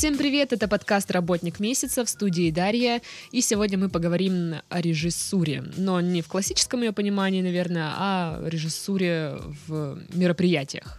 [0.00, 3.02] Всем привет, это подкаст «Работник месяца» в студии Дарья,
[3.32, 9.36] и сегодня мы поговорим о режиссуре, но не в классическом ее понимании, наверное, а режиссуре
[9.66, 10.98] в мероприятиях.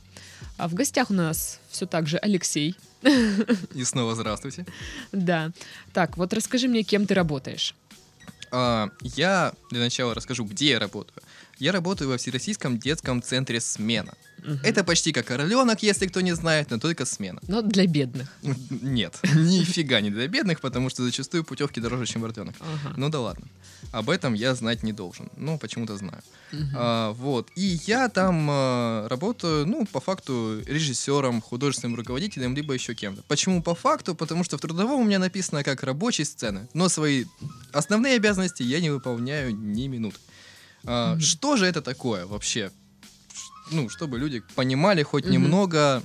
[0.57, 2.75] А в гостях у нас все так же Алексей.
[3.73, 4.65] И снова здравствуйте.
[5.11, 5.51] Да.
[5.93, 7.75] Так, вот расскажи мне, кем ты работаешь.
[8.51, 11.23] А, я для начала расскажу, где я работаю.
[11.61, 14.15] Я работаю во Всероссийском детском центре «Смена».
[14.39, 14.61] Угу.
[14.63, 17.39] Это почти как орленок, если кто не знает, но только смена.
[17.47, 18.27] Но для бедных.
[18.71, 22.55] Нет, нифига не для бедных, потому что зачастую путевки дороже, чем орленок.
[22.59, 22.95] Ага.
[22.97, 23.45] Ну да ладно.
[23.91, 25.29] Об этом я знать не должен.
[25.37, 26.23] Ну, почему-то знаю.
[26.51, 26.61] Угу.
[26.73, 27.51] А, вот.
[27.55, 33.21] И я там а, работаю, ну, по факту, режиссером, художественным руководителем, либо еще кем-то.
[33.27, 34.15] Почему по факту?
[34.15, 37.25] Потому что в трудовом у меня написано как рабочий сцены, но свои
[37.71, 40.17] основные обязанности я не выполняю ни минуты.
[40.85, 41.19] А.
[41.19, 42.71] Что же это такое вообще?
[43.71, 45.31] ну, чтобы люди понимали хоть mm-hmm.
[45.31, 46.03] немного,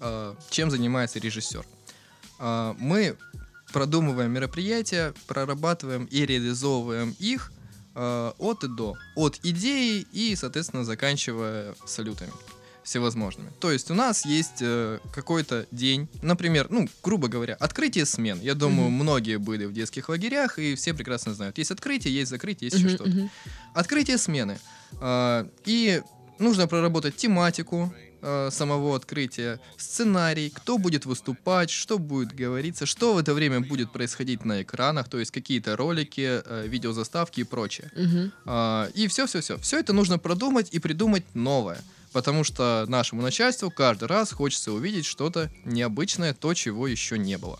[0.00, 1.64] э, чем занимается режиссер.
[2.38, 3.16] Э, мы
[3.72, 7.52] продумываем мероприятия, прорабатываем и реализовываем их
[7.94, 8.96] э, от и до.
[9.14, 12.32] От идеи и, соответственно, заканчивая салютами
[12.86, 13.50] всевозможными.
[13.58, 18.40] То есть у нас есть э, какой-то день, например, ну, грубо говоря, открытие смен.
[18.40, 19.02] Я думаю, mm-hmm.
[19.02, 21.58] многие были в детских лагерях, и все прекрасно знают.
[21.58, 23.10] Есть открытие, есть закрытие, есть mm-hmm, еще что-то.
[23.10, 23.28] Mm-hmm.
[23.74, 24.58] Открытие смены.
[25.00, 26.00] Э, и
[26.38, 27.92] нужно проработать тематику
[28.22, 33.90] э, самого открытия, сценарий, кто будет выступать, что будет говориться, что в это время будет
[33.90, 37.90] происходить на экранах, то есть какие-то ролики, э, видеозаставки и прочее.
[37.96, 38.92] Угу.
[38.94, 39.58] И все-все-все.
[39.58, 41.80] Все это нужно продумать и придумать новое.
[42.16, 47.58] Потому что нашему начальству каждый раз хочется увидеть что-то необычное, то, чего еще не было.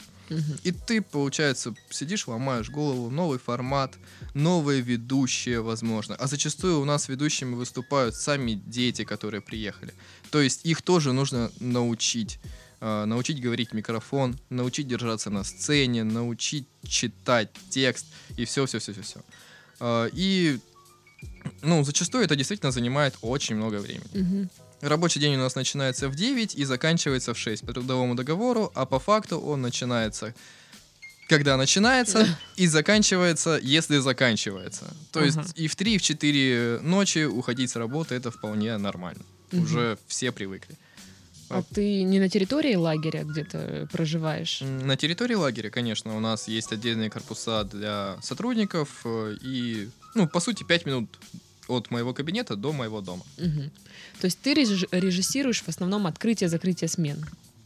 [0.65, 3.93] И ты, получается, сидишь, ломаешь голову, новый формат,
[4.33, 6.15] новые ведущие, возможно.
[6.15, 9.93] А зачастую у нас ведущими выступают сами дети, которые приехали.
[10.31, 12.39] То есть их тоже нужно научить.
[12.81, 18.07] Э, научить говорить микрофон, научить держаться на сцене, научить читать текст
[18.39, 19.21] и все-все-все-все-все.
[19.81, 20.59] Э, и,
[21.63, 24.49] ну, зачастую это действительно занимает очень много времени.
[24.81, 28.85] Рабочий день у нас начинается в 9 и заканчивается в 6 по трудовому договору, а
[28.85, 30.35] по факту он начинается
[31.29, 34.85] когда начинается и заканчивается, если заканчивается.
[35.11, 35.27] То uh-huh.
[35.27, 39.25] есть и в 3, и в 4 ночи уходить с работы это вполне нормально.
[39.51, 39.63] Uh-huh.
[39.63, 40.77] Уже все привыкли.
[41.49, 44.63] А ты не на территории лагеря где-то проживаешь?
[44.63, 50.41] На территории лагеря, конечно, у нас есть отдельные корпуса для сотрудников э, и, ну, по
[50.41, 51.19] сути, 5 минут
[51.69, 53.25] от моего кабинета до моего дома.
[53.39, 53.71] Угу.
[54.21, 57.25] То есть ты режиссируешь в основном открытие-закрытие смен?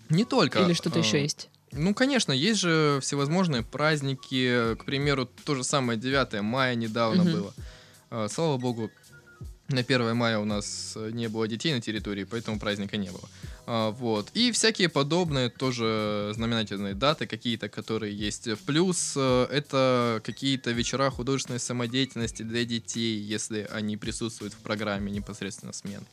[0.08, 0.60] Не только.
[0.60, 1.48] Или что-то а, еще есть?
[1.72, 4.74] Ну, конечно, есть же всевозможные праздники.
[4.74, 7.30] К примеру, то же самое 9 мая недавно угу.
[7.30, 7.54] было.
[8.10, 8.90] А, слава богу,
[9.68, 13.28] на 1 мая у нас не было детей на территории, поэтому праздника не было.
[13.72, 14.30] А, вот.
[14.34, 18.48] И всякие подобные тоже знаменательные даты какие-то, которые есть.
[18.66, 25.72] Плюс э, это какие-то вечера художественной самодеятельности для детей, если они присутствуют в программе непосредственно
[25.72, 26.04] смен.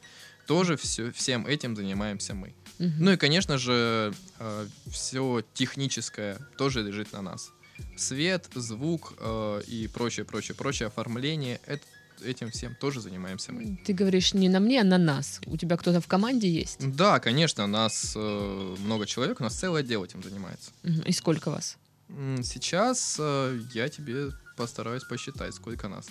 [0.45, 2.53] Тоже все, всем этим занимаемся мы.
[2.77, 2.93] Угу.
[2.99, 7.51] Ну и, конечно же, э, все техническое тоже лежит на нас.
[7.95, 11.81] Свет, звук э, и прочее, прочее, прочее оформление— это
[12.21, 13.79] этим всем тоже занимаемся мы.
[13.85, 15.39] Ты говоришь не на мне, а на нас.
[15.45, 16.77] У тебя кто-то в команде есть?
[16.95, 20.71] Да, конечно, нас э, много человек, у нас целый отдел этим занимается.
[20.83, 21.77] И сколько вас?
[22.09, 26.07] Сейчас э, я тебе постараюсь посчитать, сколько нас.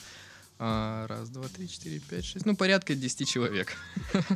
[0.58, 2.46] А, раз, два, три, четыре, пять, шесть.
[2.46, 3.76] Ну, порядка десяти человек.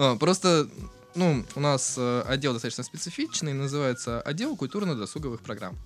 [0.00, 0.68] А, просто
[1.16, 5.76] ну, у нас э, отдел достаточно специфичный, называется отдел культурно-досуговых программ.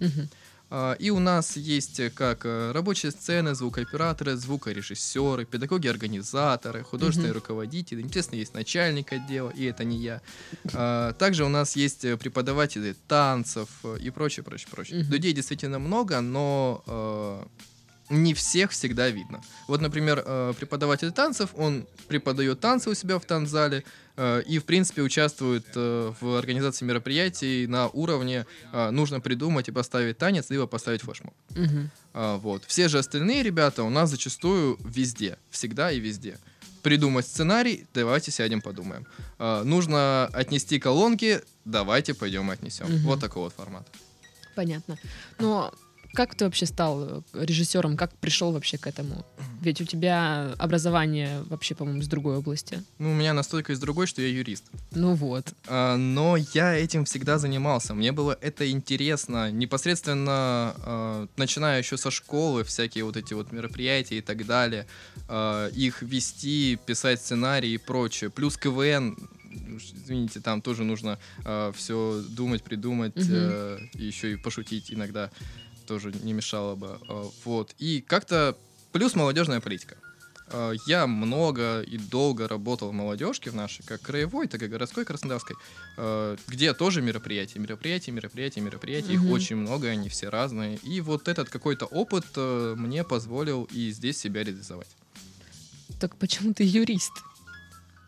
[0.74, 7.34] А, и у нас есть э, как э, рабочие сцены, звукооператоры, звукорежиссеры, педагоги-организаторы, художественные mm-hmm.
[7.34, 8.00] руководители.
[8.00, 10.22] Естественно, есть начальник отдела, и это не я.
[10.72, 13.68] А, также у нас есть э, преподаватели танцев
[14.00, 15.00] и прочее, прочее, прочее.
[15.00, 15.10] Mm-hmm.
[15.10, 17.46] Людей действительно много, но
[18.10, 19.40] не всех всегда видно.
[19.68, 23.84] Вот, например, э, преподаватель танцев, он преподает танцы у себя в танцзале
[24.16, 28.46] э, и, в принципе, участвует э, в организации мероприятий на уровне
[28.90, 31.34] нужно придумать и поставить танец, либо поставить флешмоб.
[31.50, 32.38] Угу.
[32.38, 32.64] Вот.
[32.66, 36.38] Все же остальные ребята у нас зачастую везде, всегда и везде
[36.82, 39.06] придумать сценарий, давайте сядем подумаем.
[39.38, 42.86] Э, нужно отнести колонки, давайте пойдем отнесем.
[42.86, 42.96] Угу.
[43.04, 43.86] Вот такой вот формат.
[44.54, 44.98] Понятно.
[45.38, 45.72] Но
[46.12, 47.96] как ты вообще стал э, режиссером?
[47.96, 49.24] Как пришел вообще к этому?
[49.62, 52.82] Ведь у тебя образование вообще, по-моему, из другой области.
[52.98, 54.64] Ну, у меня настолько из другой, что я юрист.
[54.90, 55.54] Ну вот.
[55.66, 57.94] А, но я этим всегда занимался.
[57.94, 59.50] Мне было это интересно.
[59.50, 64.86] Непосредственно, а, начиная еще со школы, всякие вот эти вот мероприятия и так далее.
[65.28, 68.30] А, их вести, писать сценарии и прочее.
[68.30, 69.16] Плюс КВН
[69.54, 73.26] извините, там тоже нужно э, все думать, придумать, угу.
[73.28, 75.30] э, еще и пошутить иногда
[75.82, 76.98] тоже не мешало бы.
[77.08, 77.74] Э, вот.
[77.78, 78.56] И как-то
[78.92, 79.96] плюс молодежная политика.
[80.52, 85.04] Э, я много и долго работал в молодежке в нашей, как краевой, так и городской
[85.04, 85.56] Краснодарской,
[85.96, 89.16] э, где тоже мероприятия, мероприятия, мероприятия, мероприятия.
[89.16, 89.24] Угу.
[89.24, 90.76] Их очень много, они все разные.
[90.76, 94.88] И вот этот какой-то опыт э, мне позволил и здесь себя реализовать.
[96.00, 97.12] Так почему ты юрист?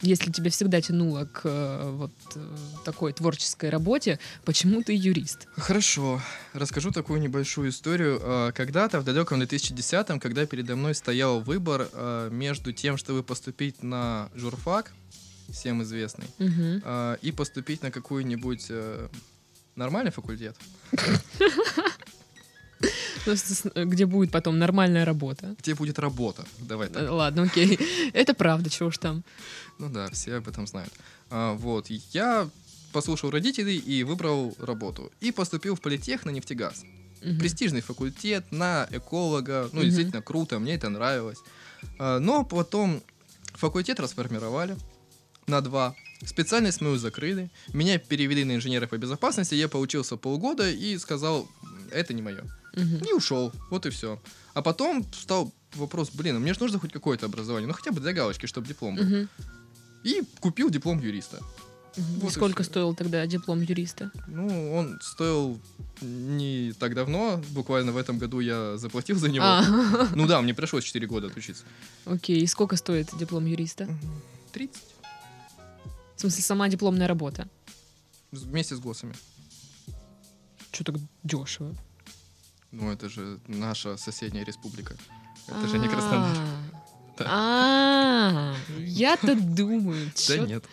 [0.01, 5.49] Если тебя всегда тянуло к э, вот э, такой творческой работе, почему ты юрист?
[5.57, 6.21] Хорошо,
[6.53, 8.21] расскажу такую небольшую историю.
[8.23, 11.89] А, когда-то в далеком 2010-м, когда передо мной стоял выбор
[12.31, 14.93] между тем, чтобы поступить на журфак,
[15.51, 17.17] всем известный, угу.
[17.21, 19.09] и поступить на какой-нибудь э,
[19.77, 20.57] нормальный факультет.
[23.75, 25.55] Где будет потом нормальная работа.
[25.59, 27.11] Где будет работа, давай так.
[27.11, 27.79] Ладно, окей.
[28.13, 29.25] Это правда, чего уж там.
[29.79, 30.93] Ну да, все об этом знают.
[31.31, 32.49] А, вот, я
[32.93, 35.11] послушал родителей и выбрал работу.
[35.21, 36.85] И поступил в политех на нефтегаз.
[37.23, 37.39] Угу.
[37.39, 39.69] Престижный факультет на эколога.
[39.73, 39.87] Ну, угу.
[39.87, 41.39] действительно круто, мне это нравилось.
[41.99, 43.03] А, но потом
[43.55, 44.77] факультет расформировали
[45.47, 45.95] на два.
[46.25, 47.51] Специальность мою закрыли.
[47.73, 49.55] Меня перевели на инженера по безопасности.
[49.55, 51.49] Я поучился полгода и сказал,
[51.91, 52.45] это не мое.
[52.77, 53.09] Угу.
[53.09, 53.53] И ушел.
[53.71, 54.21] Вот и все.
[54.53, 57.67] А потом стал вопрос, блин, а мне же нужно хоть какое-то образование.
[57.67, 59.05] Ну хотя бы для галочки, чтобы диплом был.
[59.05, 59.29] Угу.
[60.05, 61.41] И купил диплом юриста.
[61.97, 64.11] Вот сколько стоил тогда диплом юриста?
[64.27, 65.61] Ну, он стоил
[66.01, 69.45] не так давно, буквально в этом году я заплатил за него.
[69.45, 70.09] А.
[70.15, 71.65] Ну да, мне пришлось 4 года отучиться.
[72.05, 73.89] Окей, и сколько стоит диплом юриста?
[74.53, 74.83] 30.
[76.17, 77.49] В смысле, сама дипломная работа?
[78.33, 79.15] Вместе с ГОСами.
[80.73, 81.75] Что так дешево?
[82.75, 84.97] Ну, это же наша соседняя республика.
[85.49, 86.37] Это же не Краснодар.
[87.21, 90.11] А, я-то думаю.
[90.29, 90.65] Да нет.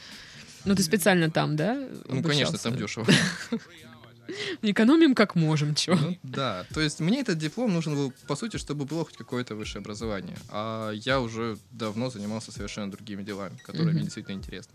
[0.65, 1.75] Ну, ты специально там, да?
[2.07, 3.06] Ну, конечно, там дешево.
[4.63, 5.95] Экономим как можем, чё.
[5.95, 9.56] Ну, да, то есть мне этот диплом нужен был, по сути, чтобы было хоть какое-то
[9.56, 10.38] высшее образование.
[10.50, 14.74] А я уже давно занимался совершенно другими делами, которые мне действительно интересны.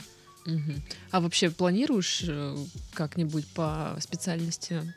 [1.11, 2.57] А вообще планируешь э,
[2.95, 4.95] как-нибудь по специальности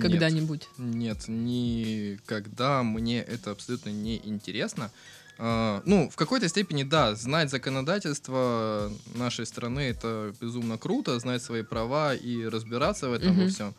[0.00, 0.68] когда-нибудь?
[0.78, 2.82] Нет, никогда.
[2.82, 4.90] Мне это абсолютно не интересно.
[5.38, 11.62] Uh, ну, в какой-то степени, да, знать законодательство нашей страны это безумно круто, знать свои
[11.62, 13.44] права и разбираться в этом uh-huh.
[13.44, 13.74] во всем,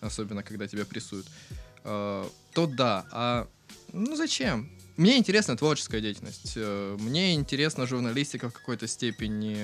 [0.00, 1.26] особенно когда тебя прессуют,
[1.84, 3.06] uh, то да.
[3.12, 3.46] А
[3.92, 4.68] ну зачем?
[4.96, 9.56] Мне интересна творческая деятельность, э, мне интересна журналистика в какой-то степени,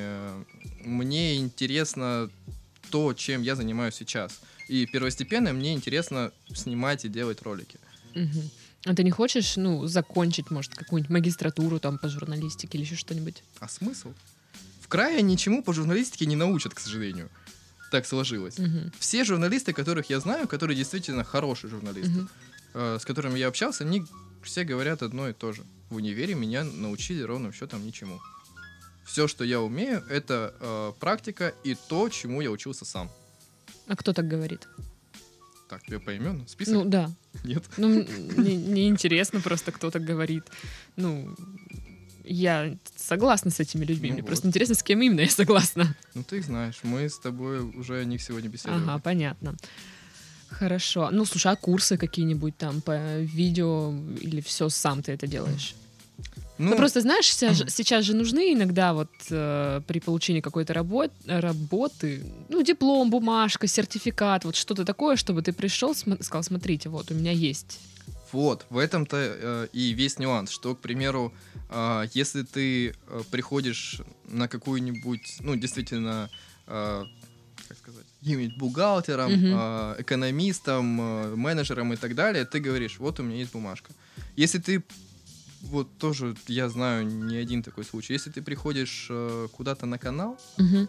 [0.85, 2.31] мне интересно
[2.91, 4.41] то, чем я занимаюсь сейчас.
[4.69, 7.79] И первостепенно мне интересно снимать и делать ролики.
[8.15, 8.51] Угу.
[8.87, 13.43] А ты не хочешь, ну, закончить, может, какую-нибудь магистратуру там по журналистике или еще что-нибудь?
[13.61, 14.13] А смысл?
[14.81, 17.31] В крае ничему по журналистике не научат, к сожалению.
[17.91, 18.59] Так сложилось.
[18.59, 18.93] Угу.
[18.99, 22.29] Все журналисты, которых я знаю, которые действительно хорошие журналисты, угу.
[22.75, 24.05] э, с которыми я общался, они
[24.43, 25.63] все говорят одно и то же.
[25.91, 28.21] В универе меня научили ровным счетом ничему.
[29.11, 33.11] Все, что я умею, это э, практика и то, чему я учился сам.
[33.89, 34.69] А кто так говорит?
[35.69, 36.47] Так, тебе поименно?
[36.47, 36.75] Список?
[36.75, 37.11] Ну, да.
[37.43, 37.65] Нет?
[37.77, 40.45] Ну, мне, мне интересно просто, кто так говорит.
[40.95, 41.35] Ну,
[42.23, 44.11] я согласна с этими людьми.
[44.11, 44.29] Ну мне вот.
[44.29, 45.97] просто интересно, с кем именно я согласна.
[46.15, 46.79] Ну, ты их знаешь.
[46.85, 48.85] Мы с тобой уже о них сегодня беседовали.
[48.85, 49.57] Ага, понятно.
[50.51, 51.11] Хорошо.
[51.11, 55.75] Ну, слушай, а курсы какие-нибудь там по видео или все сам ты это делаешь?
[56.61, 62.23] Ну, ну просто знаешь, сейчас, же нужны иногда вот э, при получении какой-то работ, работы,
[62.51, 67.15] ну диплом, бумажка, сертификат, вот что-то такое, чтобы ты пришел, см- сказал, смотрите, вот у
[67.15, 67.81] меня есть.
[68.31, 71.33] Вот, в этом-то э, и весь нюанс, что, к примеру,
[71.71, 76.29] э, если ты э, приходишь на какую-нибудь, ну действительно,
[76.67, 77.05] э,
[77.69, 79.97] как сказать, каким-нибудь бухгалтером, mm-hmm.
[79.97, 83.93] э, экономистом, э, менеджером и так далее, ты говоришь, вот у меня есть бумажка.
[84.37, 84.85] Если ты
[85.63, 88.13] вот тоже я знаю не один такой случай.
[88.13, 90.89] Если ты приходишь э, куда-то на канал, угу.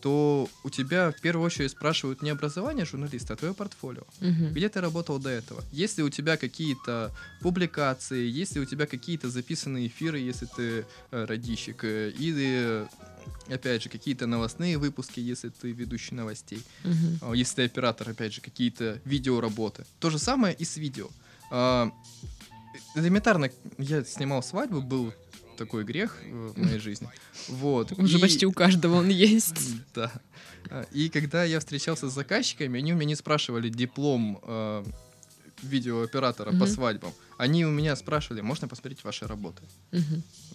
[0.00, 4.04] то у тебя в первую очередь спрашивают не образование журналиста, а твое портфолио.
[4.20, 4.52] Угу.
[4.52, 5.62] Где ты работал до этого?
[5.72, 11.84] Если у тебя какие-то публикации, если у тебя какие-то записанные эфиры, если ты э, радищик,
[11.84, 12.86] э, или
[13.48, 17.34] опять же, какие-то новостные выпуски, если ты ведущий новостей, угу.
[17.34, 19.84] если ты оператор, опять же, какие-то видеоработы.
[20.00, 21.08] То же самое и с видео.
[22.94, 25.12] А, элементарно, я снимал свадьбу, был
[25.56, 27.08] такой грех в моей жизни.
[27.48, 27.92] Вот.
[27.92, 28.20] Уже и...
[28.20, 29.56] почти у каждого он есть.
[29.94, 30.12] Да.
[30.70, 34.84] А, и когда я встречался с заказчиками, они у меня не спрашивали диплом э,
[35.62, 37.12] видеооператора по свадьбам.
[37.38, 39.62] Они у меня спрашивали, можно посмотреть ваши работы.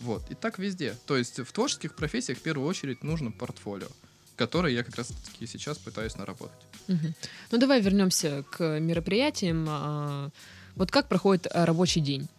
[0.01, 0.29] Вот.
[0.31, 0.95] И так везде.
[1.05, 3.87] То есть в творческих профессиях в первую очередь нужно портфолио
[4.35, 6.61] который я как раз таки сейчас пытаюсь наработать.
[6.87, 7.13] Угу.
[7.51, 10.31] Ну давай вернемся к мероприятиям.
[10.79, 12.29] Вот как проходит рабочий день?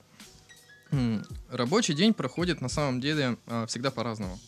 [1.51, 4.39] Рабочий день проходит на самом деле а, всегда по-разному.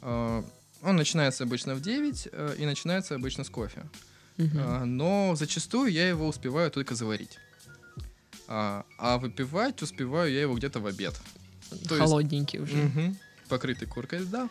[0.00, 0.42] А,
[0.82, 3.82] он начинается обычно в 9 э, и начинается обычно с кофе.
[4.38, 4.58] Угу.
[4.86, 7.38] Но зачастую я его успеваю только заварить.
[8.48, 11.14] А, а выпивать успеваю я его где-то в обед.
[11.88, 12.84] Холодненький есть, уже.
[12.84, 13.16] Угу,
[13.50, 14.48] покрытый коркой льда.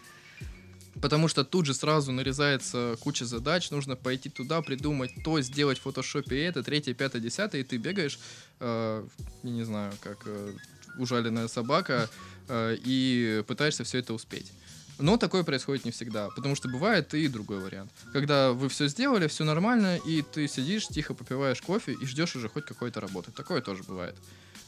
[1.01, 5.81] Потому что тут же сразу нарезается куча задач, нужно пойти туда, придумать то, сделать в
[5.81, 8.17] фотошопе это, третье, пятое, десятое, и ты бегаешь,
[8.59, 9.05] э,
[9.43, 10.53] не знаю, как э,
[10.97, 12.09] ужаленная собака,
[12.47, 14.51] э, и пытаешься все это успеть.
[14.97, 17.91] Но такое происходит не всегда, потому что бывает и другой вариант.
[18.13, 22.47] Когда вы все сделали, все нормально, и ты сидишь, тихо попиваешь кофе и ждешь уже
[22.47, 23.31] хоть какой-то работы.
[23.31, 24.15] Такое тоже бывает.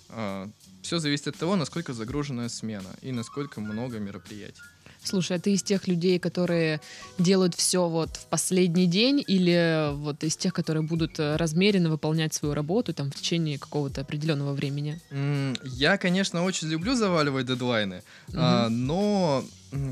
[0.09, 0.47] Э,
[0.81, 4.61] все зависит от того, насколько загруженная смена и насколько много мероприятий.
[5.03, 6.81] Слушай, а ты из тех людей, которые
[7.17, 12.33] делают все вот в последний день, или вот из тех, которые будут э, размеренно выполнять
[12.33, 14.99] свою работу там в течение какого-то определенного времени?
[15.63, 18.69] Я, конечно, очень люблю заваливать дедлайны, угу.
[18.69, 19.43] но,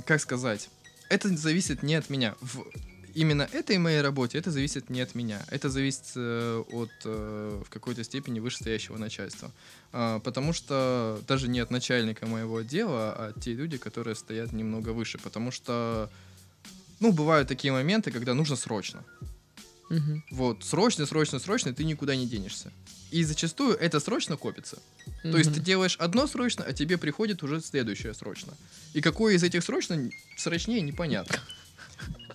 [0.05, 0.69] как сказать,
[1.09, 2.35] это зависит не от меня.
[2.41, 2.65] В
[3.15, 5.41] именно этой моей работе это зависит не от меня.
[5.49, 9.51] Это зависит э, от э, в какой-то степени вышестоящего начальства.
[9.93, 14.89] Э, потому что даже не от начальника моего отдела, а те люди, которые стоят немного
[14.89, 15.17] выше.
[15.17, 16.09] Потому что,
[16.99, 19.03] ну, бывают такие моменты, когда нужно срочно.
[19.89, 20.23] Угу.
[20.31, 22.71] Вот, срочно, срочно, срочно, ты никуда не денешься.
[23.11, 24.77] И зачастую это срочно копится.
[25.05, 25.31] Mm-hmm.
[25.31, 28.53] То есть ты делаешь одно срочно, а тебе приходит уже следующее срочно.
[28.93, 31.37] И какое из этих срочно срочнее, непонятно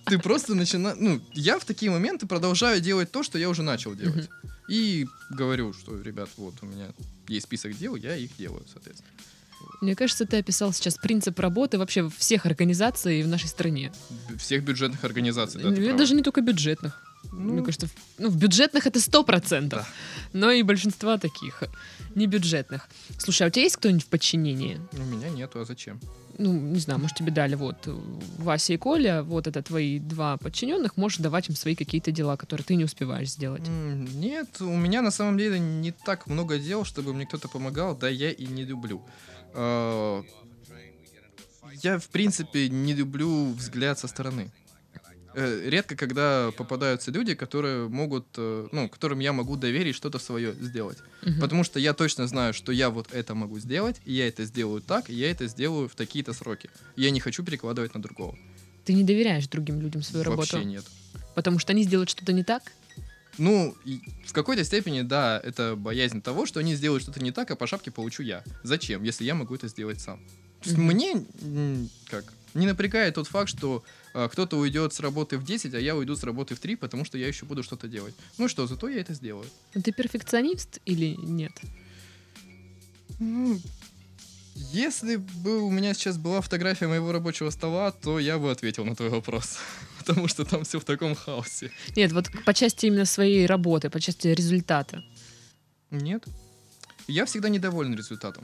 [0.05, 0.97] ты просто начинаешь...
[0.99, 4.29] Ну, я в такие моменты продолжаю делать то, что я уже начал делать.
[4.69, 6.87] И говорю, что, ребят, вот у меня
[7.27, 9.09] есть список дел, я их делаю, соответственно.
[9.81, 13.91] Мне кажется, ты описал сейчас принцип работы вообще всех организаций в нашей стране.
[14.37, 15.93] Всех бюджетных организаций, да?
[15.93, 17.01] Даже не только бюджетных.
[17.31, 19.79] Ну, Мне кажется, в, ну, в бюджетных это сто процентов,
[20.33, 20.39] да.
[20.39, 21.63] но и большинство таких
[22.15, 22.89] не бюджетных.
[23.17, 24.79] Слушай, а у тебя есть кто-нибудь в подчинении?
[24.93, 25.99] У меня нету, а зачем?
[26.41, 27.77] ну, не знаю, может, тебе дали вот
[28.37, 32.65] Вася и Коля, вот это твои два подчиненных, можешь давать им свои какие-то дела, которые
[32.65, 33.67] ты не успеваешь сделать.
[33.67, 38.09] Нет, у меня на самом деле не так много дел, чтобы мне кто-то помогал, да
[38.09, 39.01] я и не люблю.
[39.53, 40.23] А,
[41.83, 44.51] я, в принципе, не люблю взгляд со стороны.
[45.33, 50.53] Э, редко, когда попадаются люди, которые могут, э, ну, которым я могу доверить что-то свое
[50.53, 50.97] сделать.
[51.23, 51.39] Угу.
[51.39, 54.81] Потому что я точно знаю, что я вот это могу сделать, и я это сделаю
[54.81, 56.69] так, и я это сделаю в такие-то сроки.
[56.95, 58.37] Я не хочу перекладывать на другого.
[58.83, 60.55] Ты не доверяешь другим людям свою Вообще работу?
[60.55, 60.85] Вообще нет.
[61.35, 62.63] Потому что они сделают что-то не так?
[63.37, 63.75] Ну,
[64.25, 67.67] в какой-то степени, да, это боязнь того, что они сделают что-то не так, а по
[67.67, 68.43] шапке получу я.
[68.63, 70.19] Зачем, если я могу это сделать сам?
[70.63, 70.77] Mm-hmm.
[70.77, 73.83] Мне, как, не напрягает тот факт, что
[74.13, 77.17] кто-то уйдет с работы в 10, а я уйду с работы в 3, потому что
[77.17, 78.15] я еще буду что-то делать.
[78.37, 79.45] Ну что, зато я это сделаю.
[79.73, 81.53] А ты перфекционист или нет?
[83.19, 83.59] Ну,
[84.55, 88.95] если бы у меня сейчас была фотография моего рабочего стола, то я бы ответил на
[88.95, 89.57] твой вопрос.
[89.99, 91.71] Потому что там все в таком хаосе.
[91.95, 95.03] Нет, вот по части именно своей работы, по части результата.
[95.91, 96.23] Нет.
[97.07, 98.43] Я всегда недоволен результатом.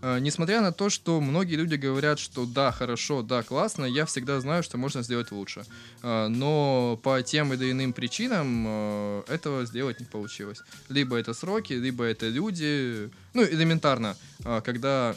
[0.00, 4.40] Uh, несмотря на то, что многие люди говорят, что да, хорошо, да, классно, я всегда
[4.40, 5.64] знаю, что можно сделать лучше.
[6.02, 10.60] Uh, но по тем или иным причинам uh, этого сделать не получилось.
[10.88, 13.10] Либо это сроки, либо это люди.
[13.34, 14.16] Ну, элементарно,
[14.64, 15.14] когда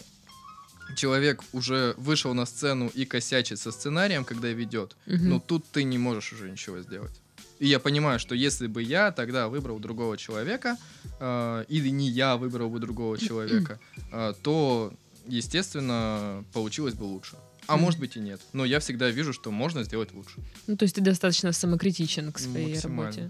[0.96, 5.18] человек уже вышел на сцену и косячит со сценарием, когда ведет, mm-hmm.
[5.22, 7.22] ну тут ты не можешь уже ничего сделать.
[7.62, 10.78] И я понимаю, что если бы я тогда выбрал другого человека,
[11.20, 13.80] э, или не я выбрал бы другого человека,
[14.12, 14.92] э, то,
[15.28, 17.36] естественно, получилось бы лучше.
[17.68, 18.42] А может быть и нет.
[18.54, 20.40] Но я всегда вижу, что можно сделать лучше.
[20.66, 23.30] Ну, то есть ты достаточно самокритичен к своей работе.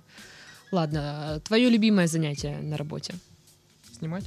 [0.71, 3.13] Ладно, твое любимое занятие на работе?
[3.99, 4.23] Снимать.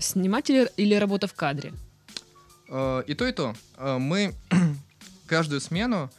[0.00, 1.72] Снимать или, или работа в кадре?
[2.68, 3.54] Э, и то, и то.
[3.76, 4.34] Э, мы
[5.26, 6.10] каждую смену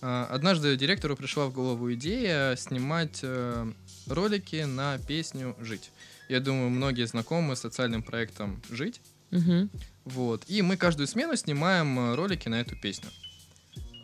[0.00, 3.72] однажды директору пришла в голову идея снимать э,
[4.06, 5.90] ролики на песню «Жить».
[6.28, 9.00] Я думаю, многие знакомы с социальным проектом «Жить».
[9.32, 9.68] Угу.
[10.04, 10.44] Вот.
[10.46, 13.08] И мы каждую смену снимаем э, ролики на эту песню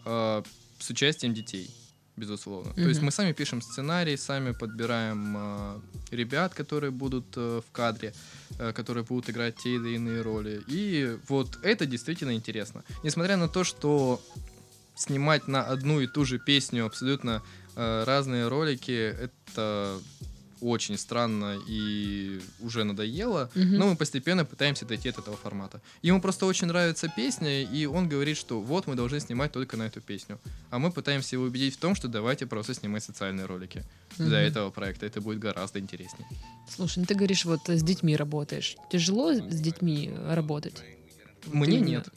[0.05, 0.43] э,
[0.79, 1.71] с участием детей.
[2.17, 2.71] безусловно.
[2.71, 2.83] Mm-hmm.
[2.83, 8.13] То есть мы сами пишем сценарий, сами подбираем ребят, которые будут в кадре,
[8.75, 10.63] которые будут играть те или иные роли.
[10.69, 12.85] И вот это действительно интересно.
[13.03, 14.21] Несмотря на то, что
[14.95, 17.43] снимать на одну и ту же песню абсолютно
[17.77, 19.99] э, разные ролики, это
[20.65, 23.65] очень странно и уже надоело, угу.
[23.65, 25.81] но мы постепенно пытаемся дойти от этого формата.
[26.03, 29.85] Ему просто очень нравится песня, и он говорит, что вот мы должны снимать только на
[29.85, 30.39] эту песню.
[30.71, 33.85] А мы пытаемся его убедить в том, что давайте просто снимать социальные ролики
[34.19, 34.25] угу.
[34.29, 35.07] для этого проекта.
[35.07, 36.27] Это будет гораздо интереснее.
[36.69, 38.77] Слушай, ну ты говоришь, вот с детьми работаешь.
[38.91, 40.83] Тяжело с детьми работать?
[41.47, 42.09] Мне ты нет.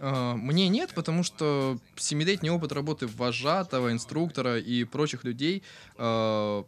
[0.00, 5.62] Uh, мне нет, потому что семилетний опыт работы вожатого, инструктора и прочих людей
[5.98, 6.64] uh,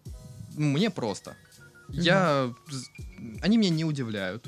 [0.55, 1.35] мне просто.
[1.89, 2.53] Я...
[3.41, 4.47] Они меня не удивляют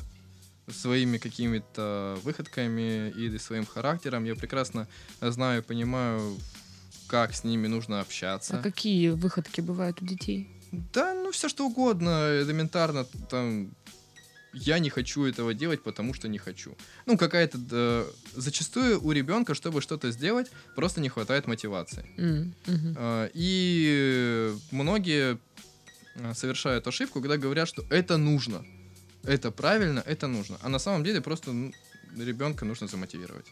[0.69, 4.25] своими какими-то выходками или своим характером.
[4.25, 4.87] Я прекрасно
[5.21, 6.37] знаю, понимаю,
[7.07, 8.59] как с ними нужно общаться.
[8.59, 10.49] А какие выходки бывают у детей?
[10.93, 13.71] Да, ну все что угодно, элементарно, там,
[14.55, 16.77] я не хочу этого делать, потому что не хочу.
[17.07, 17.59] Ну, какая-то...
[17.59, 22.07] Да, зачастую у ребенка, чтобы что-то сделать, просто не хватает мотивации.
[22.17, 22.95] Mm-hmm.
[22.97, 25.39] А, и многие
[26.17, 28.65] Э, совершают ошибку, когда говорят, что это нужно,
[29.25, 30.59] это правильно, это нужно.
[30.63, 31.73] А на самом деле просто ну,
[32.17, 33.47] ребенка нужно замотивировать.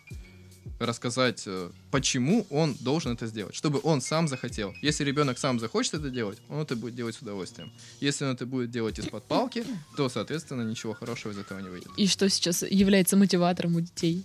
[0.78, 4.74] Рассказать, э, почему он должен это сделать, чтобы он сам захотел.
[4.82, 7.72] Если ребенок сам захочет это делать, он это будет делать с удовольствием.
[8.00, 9.64] Если он это будет делать из-под палки,
[9.96, 11.90] то, соответственно, ничего хорошего из этого не выйдет.
[11.96, 14.24] И что сейчас является мотиватором у детей?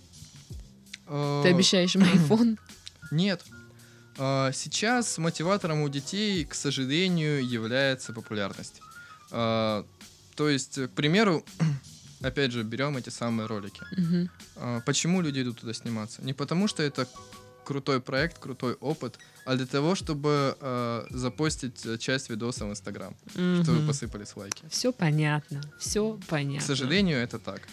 [1.06, 2.58] Э, Ты обещаешь им iPhone?
[3.10, 3.42] Нет,
[4.20, 8.80] а, сейчас мотиватором у детей, к сожалению, является популярность.
[9.30, 9.86] А,
[10.34, 11.44] то есть, к примеру,
[12.20, 13.82] опять же, берем эти самые ролики.
[13.96, 14.82] Угу.
[14.86, 16.22] Почему люди идут туда сниматься?
[16.22, 17.06] Не потому, что это
[17.64, 23.62] крутой проект, крутой опыт, а для того, чтобы э, запостить часть видоса в Инстаграм, угу.
[23.62, 24.64] чтобы посыпались лайки.
[24.70, 26.60] Все понятно, все понятно.
[26.60, 27.68] К сожалению, это так.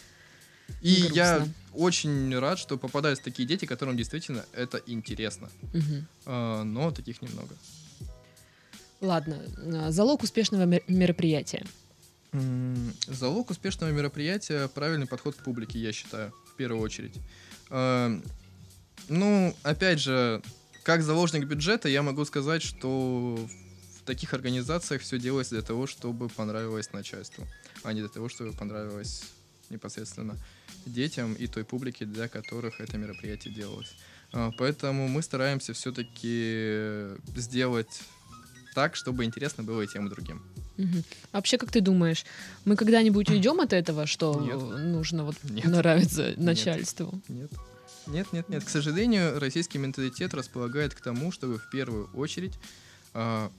[0.81, 1.15] И Грустно.
[1.15, 5.49] я очень рад, что попадаются такие дети, которым действительно это интересно.
[5.73, 6.05] Угу.
[6.25, 7.55] А, но таких немного.
[9.01, 11.65] Ладно, а, залог успешного мероприятия.
[13.07, 17.19] Залог успешного мероприятия правильный подход к публике, я считаю, в первую очередь.
[17.69, 18.19] А,
[19.09, 20.41] ну, опять же,
[20.83, 23.37] как заложник бюджета, я могу сказать, что
[23.99, 27.47] в таких организациях все делается для того, чтобы понравилось начальству,
[27.83, 29.23] а не для того, чтобы понравилось
[29.69, 30.37] непосредственно
[30.85, 33.95] детям и той публике, для которых это мероприятие делалось.
[34.31, 38.01] А, поэтому мы стараемся все-таки сделать
[38.73, 40.43] так, чтобы интересно было и тем, и другим.
[40.77, 41.03] Угу.
[41.31, 42.25] А вообще, как ты думаешь,
[42.65, 44.59] мы когда-нибудь уйдем от этого, что нет.
[44.59, 45.65] нужно вот нет.
[45.65, 47.21] нравиться начальству?
[47.27, 47.51] Нет.
[48.07, 48.63] Нет, нет, нет.
[48.63, 52.57] К сожалению, российский менталитет располагает к тому, чтобы в первую очередь э,
[53.15, 53.51] а,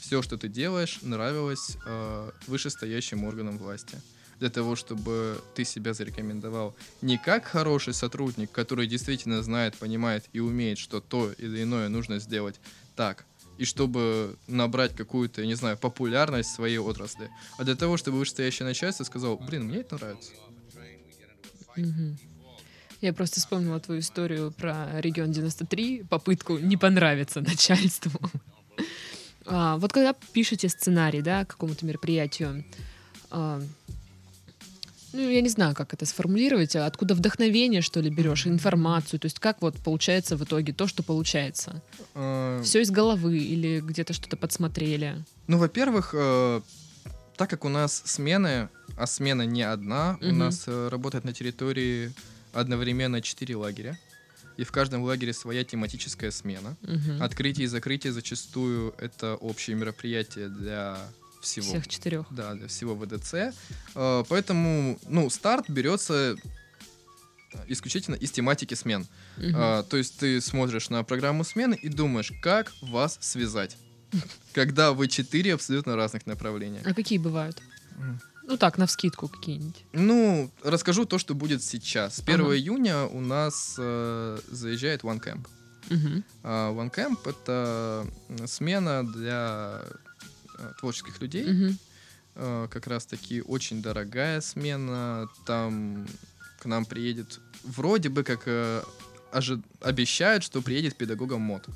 [0.00, 4.00] все, что ты делаешь, нравилось э, вышестоящим органам власти
[4.40, 10.40] для того, чтобы ты себя зарекомендовал не как хороший сотрудник, который действительно знает, понимает и
[10.40, 12.60] умеет, что то или иное нужно сделать
[12.96, 13.24] так,
[13.58, 18.66] и чтобы набрать какую-то, я не знаю, популярность своей отрасли, а для того, чтобы вышестоящее
[18.66, 20.32] начальство сказал, блин, мне это нравится.
[23.00, 28.18] Я просто вспомнила твою историю про регион 93, попытку не понравиться начальству.
[29.46, 32.64] А, вот когда пишете сценарий, да, к какому-то мероприятию,
[33.30, 33.60] а,
[35.14, 39.26] ну, я не знаю, как это сформулировать, а откуда вдохновение, что ли, берешь, информацию, то
[39.26, 41.82] есть как вот получается в итоге то, что получается?
[42.14, 42.60] А...
[42.62, 45.24] Все из головы или где-то что-то подсмотрели?
[45.46, 46.60] Ну, во-первых, э,
[47.36, 50.30] так как у нас смены, а смена не одна, угу.
[50.30, 52.12] у нас э, работает на территории
[52.52, 53.98] одновременно четыре лагеря.
[54.56, 56.76] И в каждом лагере своя тематическая смена.
[56.82, 57.22] Угу.
[57.22, 60.98] Открытие и закрытие зачастую это общее мероприятие для
[61.44, 61.66] всего.
[61.66, 62.26] Всех четырех.
[62.30, 63.54] Да, для всего ВДЦ.
[63.94, 66.36] Э, поэтому, ну, старт берется
[67.68, 69.06] исключительно из тематики смен.
[69.38, 69.52] Угу.
[69.52, 73.76] То есть ты смотришь на программу смены и думаешь, как вас связать,
[74.52, 76.82] когда вы четыре абсолютно разных направления.
[76.84, 77.62] А какие бывают?
[78.46, 79.84] Ну так, на вскидку какие-нибудь.
[79.92, 82.16] Ну, расскажу то, что будет сейчас.
[82.16, 82.56] С 1 ага.
[82.56, 85.46] июня у нас э, заезжает OneCamp.
[85.90, 86.22] Угу.
[86.42, 88.06] Uh, OneCamp— это
[88.46, 89.82] смена для
[90.78, 91.50] творческих людей.
[91.50, 92.68] Угу.
[92.68, 95.28] Как раз-таки очень дорогая смена.
[95.46, 96.06] Там
[96.58, 98.82] к нам приедет, вроде бы как э,
[99.32, 101.66] ожи- обещают, что приедет педагогом мод.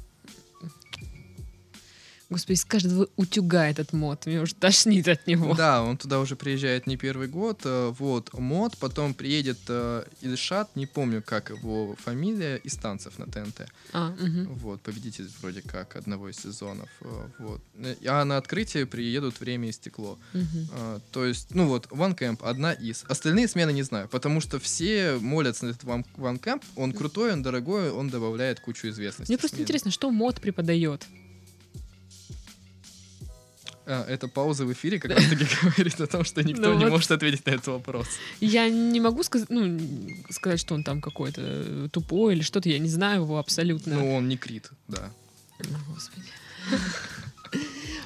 [2.31, 5.55] Господи, из каждого утюга этот мод, мне уже тошнит от него.
[5.55, 7.63] Да, он туда уже приезжает не первый год.
[7.65, 13.25] э, Вот, мод, потом приедет э, Ильшат, не помню, как его фамилия, из танцев на
[13.27, 13.67] ТНТ.
[13.95, 14.53] А, мгм.
[14.57, 16.91] Вот, победитель вроде как одного из сезонов.
[17.01, 17.63] э, Вот.
[17.79, 20.19] Э, А на открытие приедут «Время и стекло».
[20.35, 20.69] Мгм.
[20.73, 23.05] А, То есть, ну вот, One Camp одна из.
[23.09, 26.63] Остальные смены не знаю, потому что все молятся на этот One One Camp.
[26.77, 29.31] Он крутой, он дорогой, он добавляет кучу известности.
[29.33, 29.65] Мне просто смене.
[29.65, 31.07] интересно, что мод преподает?
[33.91, 36.85] А, эта пауза в эфире как раз таки говорит о том, что никто Ну не
[36.85, 36.91] вот.
[36.91, 38.07] может ответить на этот вопрос.
[38.41, 39.81] Я не могу сказать, ну,
[40.31, 43.95] сказать, что он там какой-то э, тупой или что-то, я не знаю его абсолютно.
[43.95, 45.11] Ну, он не крит, да.
[45.61, 46.27] О, Господи.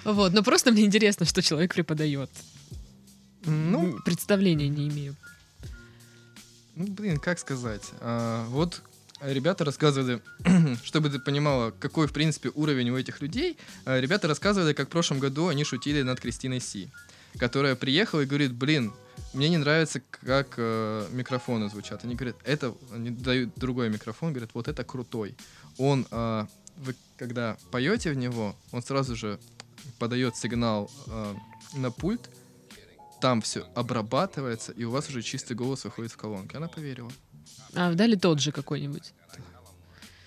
[0.05, 2.31] Вот, но просто мне интересно, что человек преподает.
[3.45, 5.17] Ну, Представления не имею.
[6.77, 7.83] ну, блин, как сказать.
[8.01, 8.83] А, вот
[9.23, 10.21] ребята рассказывали,
[10.85, 14.91] чтобы ты понимала, какой, в принципе, уровень у этих людей, а, ребята рассказывали, как в
[14.91, 16.91] прошлом году они шутили над Кристиной Си,
[17.39, 18.93] которая приехала и говорит, блин,
[19.33, 22.05] мне не нравится, как э, микрофоны звучат.
[22.05, 25.37] Они говорят, это, они дают другой микрофон, говорят, вот это крутой.
[25.79, 29.39] Он, э, вы когда поете в него, он сразу же
[29.99, 31.35] подает сигнал э,
[31.75, 32.29] на пульт,
[33.21, 36.57] там все обрабатывается, и у вас уже чистый голос выходит в колонке.
[36.57, 37.11] Она поверила.
[37.75, 39.13] А дали тот же какой-нибудь.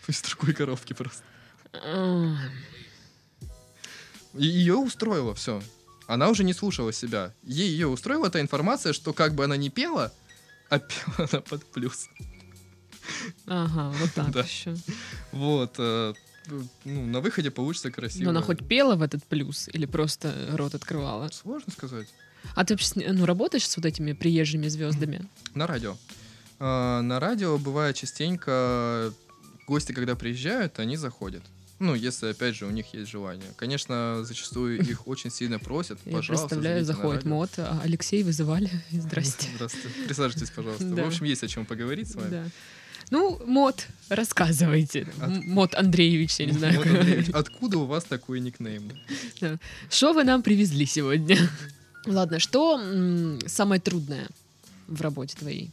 [0.08, 1.24] Из другой коробки просто.
[1.74, 2.36] А,
[4.34, 5.62] ее устроило все.
[6.08, 7.34] Она уже не слушала себя.
[7.44, 10.14] Ей ее устроила та информация, что как бы она не пела,
[10.70, 12.08] а пела она под плюс.
[13.48, 14.42] Ага, вот так Да.
[14.42, 14.76] еще.
[15.32, 15.76] Вот.
[15.78, 16.14] э,
[16.86, 18.26] ну, на выходе получится красиво.
[18.26, 21.30] Но она хоть пела в этот плюс или просто рот открывала?
[21.30, 22.08] Сложно сказать.
[22.56, 25.28] А ты вообще ну, работаешь с вот этими приезжими звездами?
[25.56, 25.98] На радио.
[26.60, 29.12] А, на радио бывает частенько
[29.68, 31.44] гости, когда приезжают, они заходят.
[31.80, 33.48] Ну, если, опять же, у них есть желание.
[33.58, 36.00] Конечно, зачастую их очень сильно просят.
[36.06, 37.30] Я Пожалуйста, представляю, заходит радио.
[37.36, 38.70] мод, а Алексей вызывали.
[38.92, 39.48] Здрасте.
[39.56, 39.90] Здравствуйте.
[40.08, 40.86] Присаживайтесь, пожалуйста.
[40.86, 41.04] Да.
[41.04, 42.30] В общем, есть о чем поговорить с вами.
[42.30, 42.44] Да.
[43.12, 45.08] Ну, мод, рассказывайте.
[45.20, 46.78] От- М- Мод Андреевич, я не знаю.
[46.78, 48.92] Вот, Андреевич, откуда у вас такой никнейм?
[49.92, 51.38] Что вы нам привезли сегодня?
[52.08, 52.80] Ладно, что
[53.48, 54.28] самое трудное
[54.88, 55.72] в работе твоей?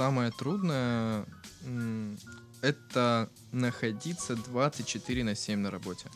[0.00, 1.26] Самое трудное
[2.62, 6.06] это находиться 24 на 7 на работе.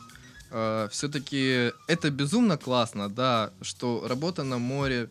[0.89, 5.07] Все-таки это безумно классно, да, что работа на море,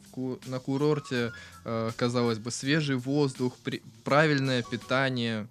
[0.47, 1.33] на курорте,
[1.65, 3.53] э, казалось бы, свежий воздух,
[4.03, 5.47] правильное питание,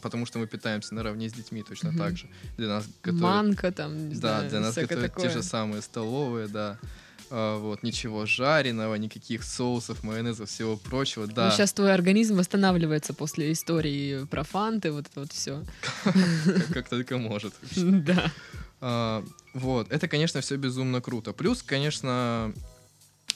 [0.00, 1.98] потому что мы питаемся наравне с детьми точно Мгм.
[1.98, 2.28] так же.
[2.56, 5.30] Для нас готовят Манка там, Да, знаю, для нас готовят те такое.
[5.30, 6.78] же самые столовые, да.
[7.34, 11.46] А, вот, ничего жареного, никаких соусов, майонеза, всего прочего, да.
[11.46, 15.64] Ну, сейчас твой организм восстанавливается после истории про фанты, вот это вот все.
[16.74, 17.54] Как, только может.
[17.74, 18.30] Да.
[18.82, 21.32] А, вот, это, конечно, все безумно круто.
[21.32, 22.52] Плюс, конечно,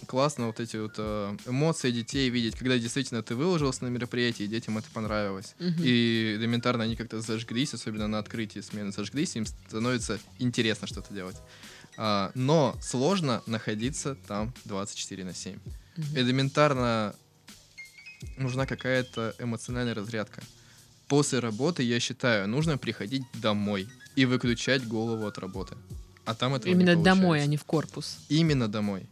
[0.07, 4.49] классно вот эти вот э, эмоции детей видеть, когда действительно ты выложился на мероприятии, и
[4.49, 5.55] детям это понравилось.
[5.59, 11.37] И элементарно они как-то зажглись, особенно на открытии смены зажглись, им становится интересно что-то делать.
[11.97, 15.59] А, но сложно находиться там 24 на 7.
[15.97, 16.17] Мгм.
[16.17, 17.15] Элементарно
[18.37, 20.43] нужна какая-то эмоциональная разрядка.
[21.09, 25.77] После работы, я считаю, нужно приходить домой и выключать голову от работы.
[26.25, 28.19] А там не Именно домой, а не в корпус.
[28.29, 29.07] Именно домой.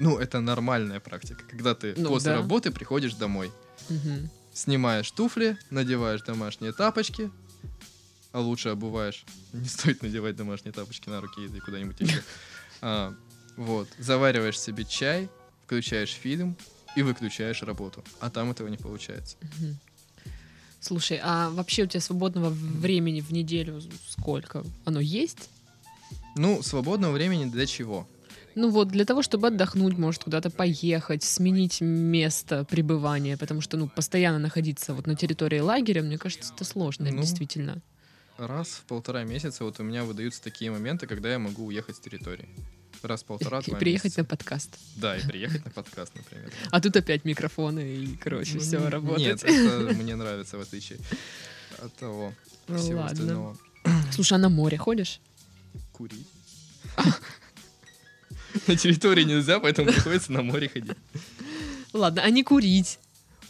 [0.00, 2.38] Ну, это нормальная практика, когда ты Ну, после да.
[2.38, 3.52] работы приходишь домой.
[3.88, 4.30] Мгм.
[4.52, 7.30] снимаешь туфли, надеваешь домашние тапочки,
[8.32, 9.24] а лучше обуваешь.
[9.52, 12.22] Не стоит надевать домашние тапочки на руки или куда-нибудь еще.
[12.82, 13.14] А,
[13.58, 15.28] вот, завариваешь себе чай,
[15.66, 16.56] включаешь фильм
[16.96, 18.02] и выключаешь работу.
[18.20, 19.36] А там этого не получается.
[20.80, 24.64] Слушай, а вообще у тебя свободного времени в неделю сколько?
[24.86, 25.50] Оно есть?
[26.36, 28.08] Ну, свободного времени для чего?
[28.54, 33.88] Ну вот, для того, чтобы отдохнуть, может, куда-то поехать, сменить место пребывания, потому что, ну,
[33.88, 37.82] постоянно находиться вот на территории лагеря, мне кажется, это сложно, Ну, действительно.
[38.40, 42.00] Раз в полтора месяца вот у меня выдаются такие моменты, когда я могу уехать с
[42.00, 42.48] территории.
[43.02, 44.20] Раз в полтора И приехать месяца.
[44.20, 44.78] на подкаст.
[44.96, 46.50] Да, и приехать на подкаст, например.
[46.70, 49.42] А тут опять микрофоны, и, короче, Ну, все работает.
[49.42, 50.98] Нет, это мне нравится, в отличие
[51.78, 52.32] от того
[52.68, 53.10] Ну всего ладно.
[53.12, 53.58] остального.
[54.12, 55.20] Слушай, а на море ходишь?
[55.92, 56.26] Курить.
[58.66, 60.96] На территории нельзя, поэтому приходится на море ходить.
[61.92, 62.98] Ладно, а не курить?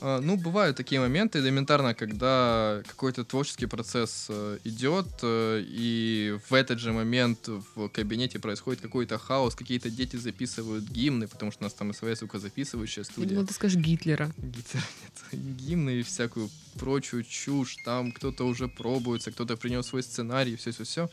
[0.01, 6.55] А, Ну, бывают такие моменты, элементарно, когда какой-то творческий процесс э, идет, э, и в
[6.55, 11.65] этот же момент в кабинете происходит какой-то хаос, какие-то дети записывают гимны, потому что у
[11.65, 13.29] нас там своя звукозаписывающая студия.
[13.29, 14.33] думала, ты скажешь Гитлера.
[14.39, 15.57] Гитара нет.
[15.57, 17.77] Гимны и всякую прочую чушь.
[17.85, 21.09] Там кто-то уже пробуется, кто-то принес свой сценарий, все-все-все.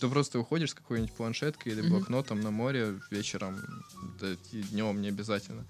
[0.00, 3.58] то просто уходишь с какой-нибудь планшеткой или блокнотом на море вечером,
[4.20, 5.64] да, и днем не обязательно.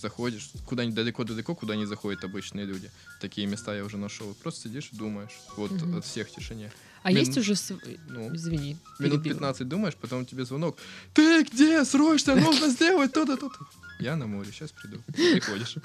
[0.00, 2.90] Заходишь куда-нибудь далеко-далеко, куда не заходят обычные люди.
[3.20, 4.34] Такие места я уже нашел.
[4.42, 5.30] Просто сидишь и думаешь.
[5.56, 5.98] Вот Мгм.
[5.98, 6.72] от всех тишине.
[7.04, 7.54] А Мин- есть уже...
[7.54, 8.76] св- Ну, Извини.
[8.98, 9.34] минут перебила.
[9.34, 10.76] 15 думаешь, потом тебе звонок.
[11.14, 11.84] Ты где?
[11.84, 13.58] Срочно нужно сделать то-то, то-то.
[14.00, 15.00] Я на море, сейчас приду.
[15.12, 15.76] Приходишь.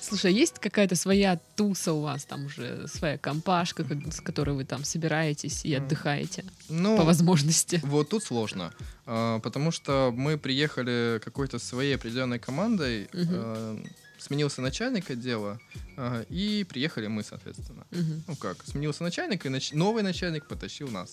[0.00, 4.54] Слушай, а есть какая-то своя туса у вас, там уже своя компашка, как- с которой
[4.56, 7.80] вы там собираетесь и отдыхаете Ну, по возможности?
[7.84, 8.72] Вот тут сложно,
[9.06, 13.78] а, потому что мы приехали какой-то своей определенной командой, а,
[14.18, 15.60] сменился начальник отдела,
[15.96, 17.86] а, и приехали мы, соответственно.
[17.90, 18.24] Мгм.
[18.28, 21.12] Ну как, сменился начальник, и нач- новый начальник потащил нас,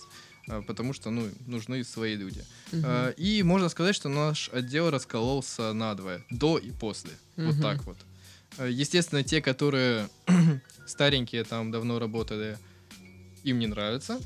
[0.67, 2.43] потому что, ну, нужны свои люди.
[2.83, 7.61] А, И можно сказать, что наш отдел раскололся надвое, до и после, вот Мгм.
[7.61, 7.97] так вот.
[8.57, 10.09] А, Естественно, те, которые
[10.87, 12.57] старенькие там давно работали,
[13.43, 14.19] им не нравится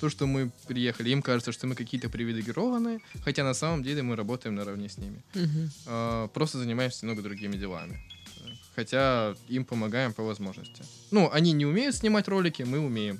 [0.00, 1.08] то, что мы приехали.
[1.10, 5.22] Им кажется, что мы какие-то привилегированные, хотя на самом деле мы работаем наравне с ними.
[5.86, 8.00] А, Просто занимаемся немного другими делами.
[8.74, 10.82] Хотя им помогаем по возможности.
[11.10, 13.18] Ну, они не умеют снимать ролики, мы умеем.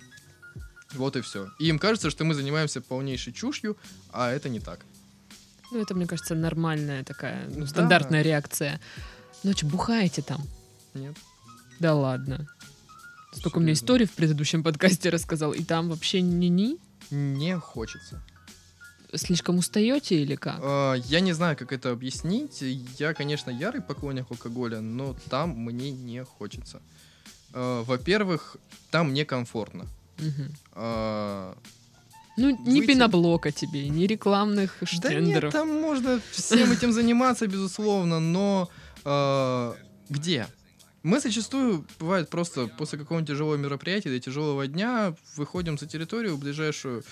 [0.92, 1.48] Вот и все.
[1.58, 3.76] И им кажется, что мы занимаемся полнейшей чушью,
[4.12, 4.80] а это не так.
[5.72, 7.66] Ну, это, мне кажется, нормальная такая, ну, Да.
[7.66, 8.80] стандартная реакция.
[9.46, 10.40] Ночь бухаете там?
[10.94, 11.16] Нет.
[11.78, 12.48] Да ладно.
[13.32, 16.78] Столько мне историй в предыдущем подкасте рассказал, и там вообще ни-ни?
[17.12, 18.20] Не хочется.
[19.14, 20.58] Слишком устаете или как?
[20.60, 22.60] А, Я не знаю, как это объяснить.
[22.98, 26.82] Я, конечно, ярый поклонник алкоголя, но там мне не хочется.
[27.52, 28.56] А, Во-первых,
[28.90, 29.86] там некомфортно.
[30.18, 30.52] Мгм.
[30.72, 31.56] А,
[32.36, 34.88] Ну, Выйти- пеноблока тебе, ни рекламных Да нет,
[35.22, 35.52] штендеров.
[35.52, 38.68] там можно всем этим заниматься, безусловно, но
[39.08, 39.76] а,
[40.08, 40.48] где?
[41.04, 46.40] Мы зачастую, бывает, просто после какого-нибудь тяжелого мероприятия или тяжелого дня выходим за территорию, в
[46.40, 47.04] ближайшую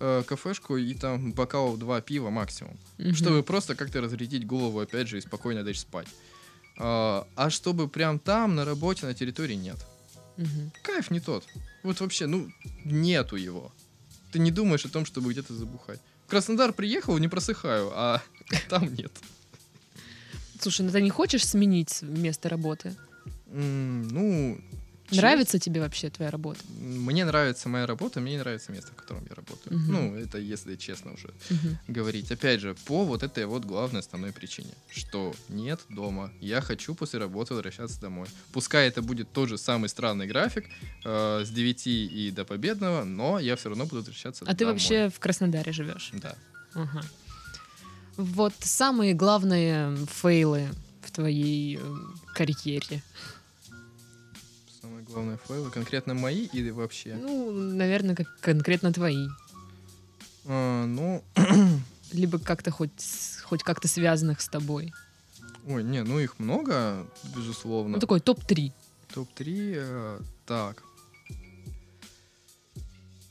[0.00, 2.78] э, кафешку, и там бокал два пива максимум.
[2.96, 3.14] Мгм.
[3.14, 6.08] Чтобы просто как-то разрядить голову, опять же, и спокойно лечь спать.
[6.78, 9.76] А, а чтобы прям там, на работе, на территории, нет.
[10.38, 10.72] Мгм.
[10.82, 11.44] Кайф не тот.
[11.82, 12.50] Вот вообще, ну,
[12.86, 13.70] нету его.
[14.32, 16.00] Ты не думаешь о том, чтобы где-то забухать.
[16.26, 18.22] В Краснодар приехал, не просыхаю, а
[18.70, 19.12] там нет.
[20.62, 22.94] Слушай, ну ты не хочешь сменить место работы?
[23.52, 24.58] М, Ну,
[25.10, 26.60] Нравится тебе вообще твоя работа?
[26.68, 29.76] Мне нравится моя работа, мне не нравится место, в котором я работаю.
[29.76, 29.92] Мгм.
[29.92, 31.78] Ну, это если честно уже Мгм.
[31.88, 32.32] говорить.
[32.32, 36.30] Опять же, по вот этой вот главной основной причине, что нет дома.
[36.40, 38.28] Я хочу после работы возвращаться домой.
[38.52, 40.64] Пускай это будет тот же самый странный график
[41.04, 44.72] э, с 9 и до победного, но я все равно буду возвращаться А ты домой.
[44.72, 46.10] вообще в Краснодаре живешь?
[46.14, 46.36] Да.
[46.74, 47.02] Ага.
[48.16, 50.68] Вот самые главные фейлы
[51.00, 51.96] в твоей э,
[52.34, 53.02] карьере.
[54.80, 55.70] Самое главное файлы.
[55.70, 57.14] Конкретно мои или вообще?
[57.14, 59.26] Ну, наверное, как конкретно твои.
[60.44, 61.22] А, ну,
[62.12, 62.90] Либо как-то хоть,
[63.44, 64.92] хоть как-то связанных с тобой.
[65.66, 67.94] ой, не, ну их много, безусловно.
[67.94, 68.72] Ну, такой топ-3.
[69.14, 70.82] Топ-3, э, так.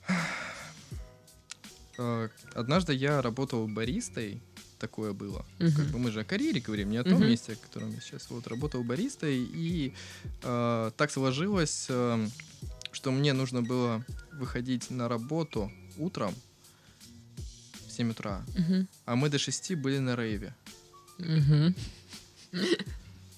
[1.97, 4.41] Э, Однажды я работал баристой,
[4.81, 5.45] такое было.
[5.59, 5.75] Мгм.
[5.75, 7.27] Как бы мы же о карьере говорим, не о том Мгм.
[7.29, 9.93] месте, в котором я сейчас вот работал баристой, и
[10.43, 12.27] э, так сложилось, э,
[12.91, 16.33] что мне нужно было выходить на работу утром
[17.87, 18.87] в 7 утра, Мгм.
[19.05, 20.53] а мы до 6 были на рейве.
[21.19, 21.75] Мгм.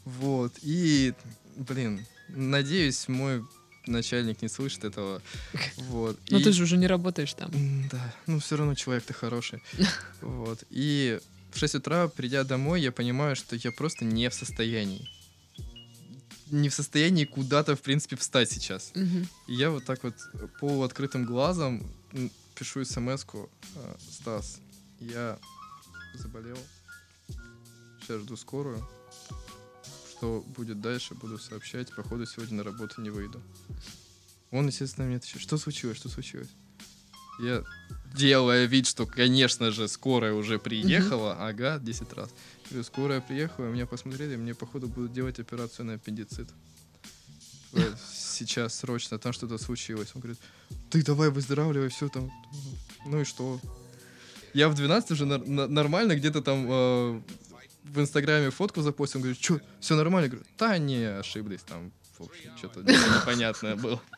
[0.05, 1.13] Вот, и,
[1.57, 3.43] блин, надеюсь, мой
[3.87, 5.21] начальник не слышит этого.
[5.89, 6.19] Вот.
[6.29, 7.51] Но и- Ну, ты же уже не работаешь там.
[7.91, 9.61] Да, ну все равно человек ты хороший.
[10.21, 10.63] Вот.
[10.69, 11.19] И
[11.51, 15.07] в 6 утра, придя домой, я понимаю, что я просто не в состоянии.
[16.51, 18.91] Не в состоянии куда-то, в принципе, встать сейчас.
[18.95, 19.27] Мгм.
[19.47, 20.15] И я вот так вот
[20.59, 21.81] полуоткрытым глазом
[22.55, 23.49] пишу смс-ку.
[23.75, 24.59] «А, Стас,
[24.99, 25.37] я
[26.15, 26.57] заболел.
[28.01, 28.87] Сейчас жду скорую.
[30.23, 31.93] Что будет дальше, буду сообщать.
[31.93, 33.41] Походу, сегодня на работу не выйду.
[34.51, 36.47] Он, естественно, мне отвечает, что случилось, что случилось?
[37.41, 37.61] Я,
[38.15, 42.29] делая вид, что, конечно же, скорая уже приехала, ага, 10 раз.
[42.69, 46.47] Говорю, скорая приехала, меня посмотрели, мне, походу, будут делать операцию на аппендицит.
[48.07, 50.11] Сейчас срочно, там что-то случилось.
[50.15, 50.39] Он говорит,
[50.89, 52.31] ты давай выздоравливай, все там.
[53.05, 53.59] Ну и что?
[54.53, 57.21] Я в 12 уже нормально где-то там э,
[57.83, 59.19] в Инстаграме фотку запостил.
[59.19, 60.25] Он говорит, что, все нормально?
[60.25, 61.91] Я говорю, да не, ошиблись там.
[62.17, 64.01] В общем, что-то непонятное было.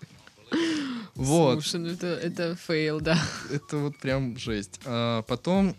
[1.16, 1.54] Вот.
[1.64, 3.18] Слушай, ну это, это fail, да.
[3.50, 4.82] Это вот прям жесть.
[4.84, 5.74] А, потом,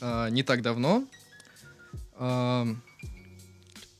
[0.00, 1.06] а, не так давно,
[2.16, 2.66] а,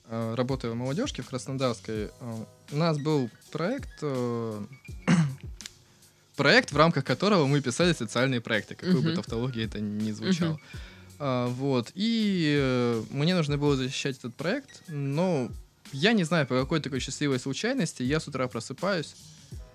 [0.06, 4.64] а, работая в молодежке в Краснодарской, а, у нас был проект, э,
[6.36, 10.58] проект, в рамках которого мы писали социальные проекты, какой бы тавтологии это ни звучало.
[11.18, 11.92] А, вот.
[11.94, 15.50] И э, мне нужно было защищать этот проект, но
[15.92, 19.14] я не знаю, по какой такой счастливой случайности я с утра просыпаюсь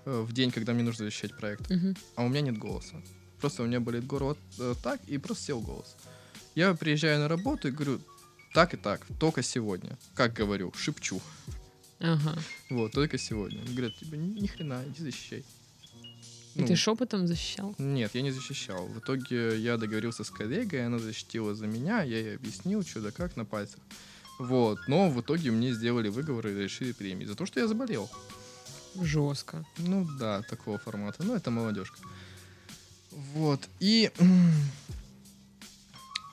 [0.05, 1.95] э, в день, когда мне нужно защищать проект, Мгм.
[2.15, 3.01] а у меня нет голоса.
[3.39, 5.95] Просто у меня болит горло э, так, и просто сел голос.
[6.55, 8.01] Я приезжаю на работу и говорю,
[8.53, 9.97] так и так, только сегодня.
[10.15, 11.21] Как говорю, шепчу.
[11.99, 12.37] Ага.
[12.69, 13.59] Вот, только сегодня.
[13.65, 15.45] Говорят, типа, ни хрена, иди защищай.
[16.55, 17.75] И Ну, ты шепотом защищал?
[17.77, 18.87] Нет, я не защищал.
[18.87, 23.11] В итоге я договорился с коллегой, она защитила за меня, я ей объяснил, что да
[23.11, 23.79] как на пальцах.
[24.39, 28.09] Вот, но в итоге мне сделали выговор и лишили премии за то, что я заболел.
[28.95, 29.65] Жестко.
[29.77, 31.23] Ну да, такого формата.
[31.23, 31.99] Ну, это молодежка.
[33.11, 33.67] Вот.
[33.79, 34.11] И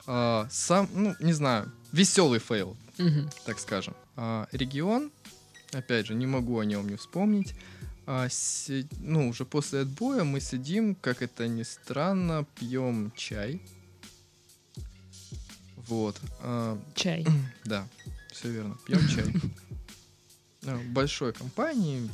[0.07, 2.77] а, сам, ну, не знаю, веселый fail,
[3.45, 3.95] так скажем.
[4.15, 5.11] А, регион,
[5.73, 7.55] опять же, не могу о нем не вспомнить.
[8.07, 13.61] А, си- ну, уже после отбоя мы сидим, как это ни странно, пьем чай.
[15.89, 16.21] Вот.
[16.41, 17.25] а, Чай.
[17.65, 17.87] да,
[18.33, 18.77] все верно.
[18.87, 19.25] Пьем чай.
[20.69, 22.11] А, В большой компании,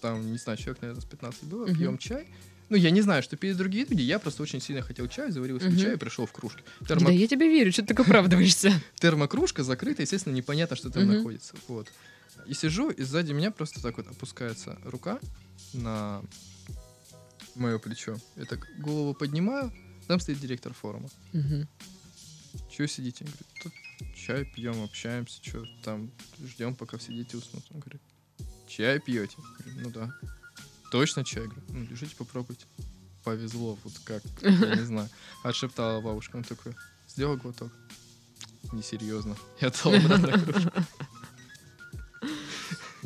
[0.00, 2.26] там, не знаю, человек, наверное, с 15 было, пьем чай.
[2.68, 5.60] Ну, я не знаю, что пили другие люди, я просто очень сильно хотел чай, заварил
[5.60, 6.64] себе чай и пришел в кружке.
[6.80, 8.72] Да я тебе верю, что ты так оправдываешься.
[8.98, 11.54] термокружка закрыта, естественно, непонятно, что там находится.
[11.68, 11.86] Вот.
[12.46, 15.20] И сижу, и сзади меня просто так вот опускается рука
[15.72, 16.22] на
[17.54, 18.16] мое плечо.
[18.36, 19.72] Я так голову поднимаю,
[20.06, 21.08] там стоит директор форума.
[21.32, 21.68] Мгм.
[22.70, 23.24] Че сидите?
[23.24, 23.72] Он говорит, тут
[24.16, 26.10] чай пьем, общаемся, что там,
[26.44, 27.64] ждем, пока все дети уснут.
[27.70, 28.02] Он говорит,
[28.68, 29.36] чай пьете?
[29.58, 30.14] Говорю, ну да.
[30.90, 31.44] Точно чай?
[31.46, 32.66] Говорю, ну, лежите, попробуйте.
[33.22, 35.08] Повезло, вот как, я не знаю.
[35.44, 36.74] Отшептала бабушка, он такой,
[37.06, 37.70] сделал глоток.
[38.72, 39.36] Несерьезно.
[39.60, 40.72] Я дал обратно кружку.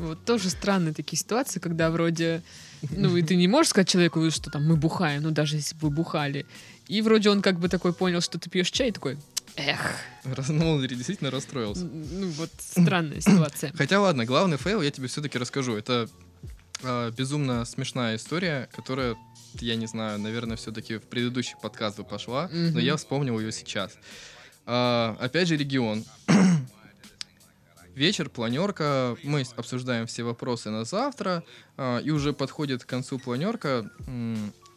[0.08, 2.42] Вот тоже странные такие ситуации, когда вроде,
[2.90, 5.88] ну и ты не можешь сказать человеку, что там мы бухаем, ну даже если бы
[5.88, 6.46] вы бухали.
[6.88, 9.16] И вроде он как бы такой понял, что ты пьешь чай, и такой,
[9.56, 9.96] эх,
[10.48, 11.84] Ну, он действительно расстроился.
[11.84, 13.72] Ну вот странная ситуация.
[13.76, 15.76] Хотя ладно, главный fail я тебе все-таки расскажу.
[15.76, 16.08] Это
[16.82, 19.16] а, безумно смешная история, которая,
[19.60, 22.78] я не знаю, наверное, все-таки в предыдущий подкаст бы пошла, но Мгм.
[22.78, 23.92] я вспомнил ее сейчас.
[24.66, 26.04] А, опять же, регион.
[27.94, 31.44] Вечер, планерка, мы обсуждаем все вопросы на завтра,
[31.76, 33.88] а, и уже подходит к концу планерка,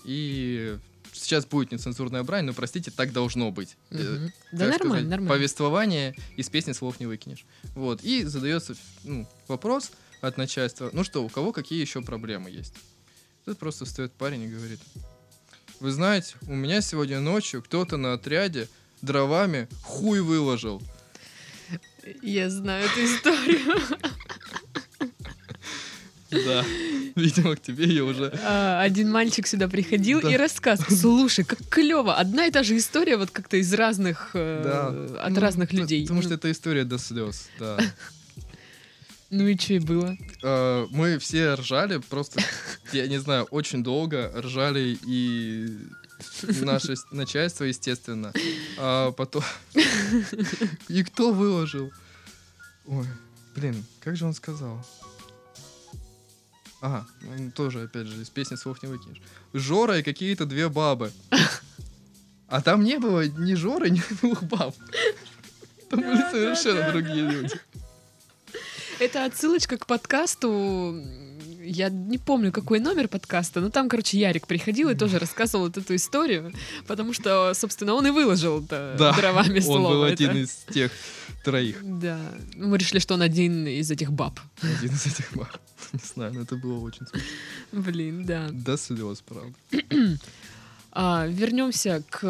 [0.05, 0.77] и
[1.13, 3.75] сейчас будет нецензурная брань, но простите, так должно быть.
[3.89, 4.33] Э, Мгм.
[4.51, 5.29] Да нормально, сказать, нормально.
[5.33, 7.45] повествование из песни слов не выкинешь.
[7.75, 8.03] Вот.
[8.03, 10.89] И задается ну, вопрос от начальства.
[10.93, 12.75] Ну что, у кого какие еще проблемы есть?
[13.45, 14.79] Тут просто встает парень и говорит.
[15.79, 18.67] Вы знаете, у меня сегодня ночью кто-то на отряде
[19.01, 20.81] дровами хуй выложил.
[22.21, 23.75] Я знаю эту историю.
[26.29, 26.63] Да.
[27.15, 28.37] Видимо, к тебе ее уже...
[28.43, 30.29] А, Один мальчик сюда приходил Да.
[30.31, 30.95] и рассказывал.
[30.95, 32.15] Слушай, как клево.
[32.15, 35.23] Одна и та же история, вот как-то из разных, э, Да.
[35.23, 36.01] от Ну, разных людей.
[36.03, 37.77] Потому что это история до слез, да.
[39.29, 40.17] Ну и что и было?
[40.43, 42.41] Э, Мы все ржали, просто,
[42.91, 45.69] я не знаю, очень долго ржали и
[46.61, 48.33] наше начальство, естественно.
[48.77, 49.43] А потом...
[50.87, 51.91] И кто выложил?
[52.85, 53.05] Ой,
[53.55, 54.85] блин, как же он сказал?
[56.79, 59.21] Ага, он тоже, опять же, из песни слов не выкинешь.
[59.53, 61.11] Жора и какие-то две бабы.
[62.47, 64.75] А там не было ни Жоры, ни двух баб.
[65.89, 67.59] Там были совершенно другие люди.
[68.99, 70.95] Это отсылочка к подкасту.
[71.69, 75.77] Я не помню, какой номер подкаста, но там, короче, Ярик приходил и тоже рассказывал вот
[75.77, 76.53] эту историю,
[76.87, 79.89] потому что, собственно, он и выложил это Да, дровами Он слово.
[79.89, 80.13] был это.
[80.13, 80.91] один из тех
[81.43, 81.77] троих.
[81.83, 82.19] Да.
[82.55, 84.39] Мы решили, что он один из этих баб.
[84.61, 85.49] Один из этих баб.
[85.93, 87.27] Не знаю, но это было очень смешно.
[87.71, 88.47] Блин, да.
[88.51, 89.53] До слез, правда.
[90.91, 92.23] А, вернемся к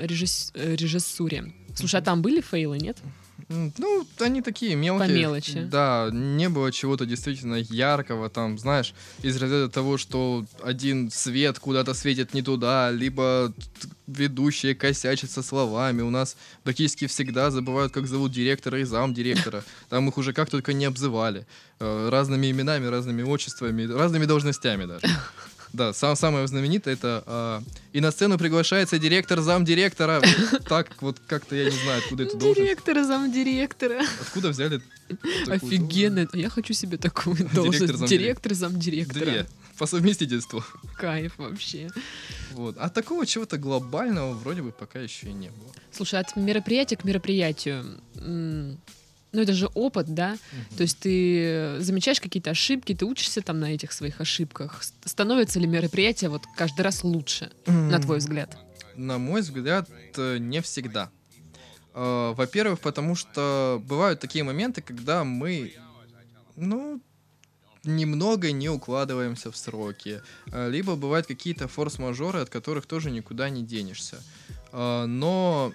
[0.00, 1.52] режисс- э, режиссуре.
[1.74, 2.98] Слушай, а там были фейлы, нет?
[3.48, 5.08] Ну, они такие мелкие.
[5.08, 5.62] По мелочи.
[5.62, 11.94] Да, не было чего-то действительно яркого, там, знаешь, из разряда того, что один свет куда-то
[11.94, 13.52] светит не туда, либо
[14.06, 16.02] ведущие косячат со словами.
[16.02, 19.62] У нас практически всегда забывают, как зовут директора и замдиректора.
[19.88, 21.46] Там их уже как только не обзывали.
[21.78, 25.06] Э, Разными именами, разными отчествами, разными должностями даже.
[25.72, 30.22] Да, сам, самое знаменитое это а, и на сцену приглашается директор замдиректора.
[30.68, 32.60] Так вот как-то я не знаю, откуда это должность.
[32.60, 34.02] Директора, замдиректора.
[34.20, 34.82] Откуда взяли
[35.46, 36.28] Офигенно.
[36.32, 38.06] Я хочу себе такую должность.
[38.06, 39.24] Директор, замдиректора.
[39.24, 39.46] Две.
[39.78, 40.62] По совместительству.
[40.98, 41.88] Кайф вообще.
[42.52, 42.76] Вот.
[42.78, 45.72] А такого чего-то глобального вроде бы пока еще и не было.
[45.90, 48.00] Слушай, от мероприятия к мероприятию.
[49.32, 50.32] Ну это же опыт, да?
[50.32, 50.76] Угу.
[50.76, 54.82] То есть ты замечаешь какие-то ошибки, ты учишься там на этих своих ошибках.
[55.04, 57.90] Становится ли мероприятие вот каждый раз лучше, mm.
[57.90, 58.56] на твой взгляд?
[58.96, 61.10] На мой взгляд, э, не всегда.
[61.94, 65.74] Э, во-первых, потому что бывают такие моменты, когда мы,
[66.56, 67.00] ну,
[67.84, 70.20] немного не укладываемся в сроки.
[70.52, 74.22] Э, либо бывают какие-то форс-мажоры, от которых тоже никуда не денешься.
[74.72, 75.72] Но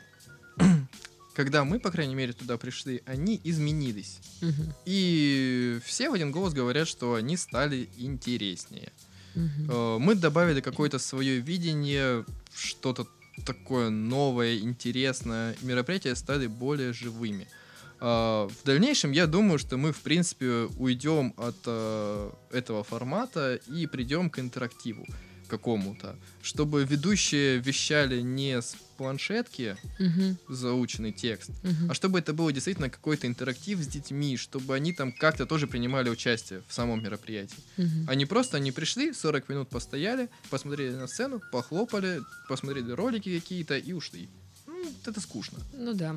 [1.36, 4.19] когда мы, по крайней мере, туда пришли, они изменились.
[4.41, 4.73] Угу.
[4.86, 8.91] И все в один голос говорят, что они стали интереснее.
[9.36, 9.99] Угу.
[9.99, 12.25] Мы добавили какое-то свое видение,
[12.55, 13.05] что-то
[13.45, 15.55] такое новое, интересное.
[15.61, 17.47] Мероприятия стали более живыми.
[17.99, 23.88] А, в дальнейшем я думаю, что мы, в принципе, уйдем от э, этого формата и
[23.88, 25.05] придем к интерактиву
[25.47, 30.53] какому-то, чтобы ведущие вещали не с планшетки угу.
[30.53, 31.89] заученный текст, угу.
[31.89, 36.09] а чтобы это было действительно какой-то интерактив с детьми, чтобы они там как-то тоже принимали
[36.09, 37.57] участие в самом мероприятии.
[37.77, 38.07] Угу.
[38.07, 43.93] Они просто, они пришли, 40 минут постояли, посмотрели на сцену, похлопали, посмотрели ролики какие-то и
[43.93, 44.29] ушли.
[44.67, 45.59] Ну, это скучно.
[45.73, 46.15] Ну да.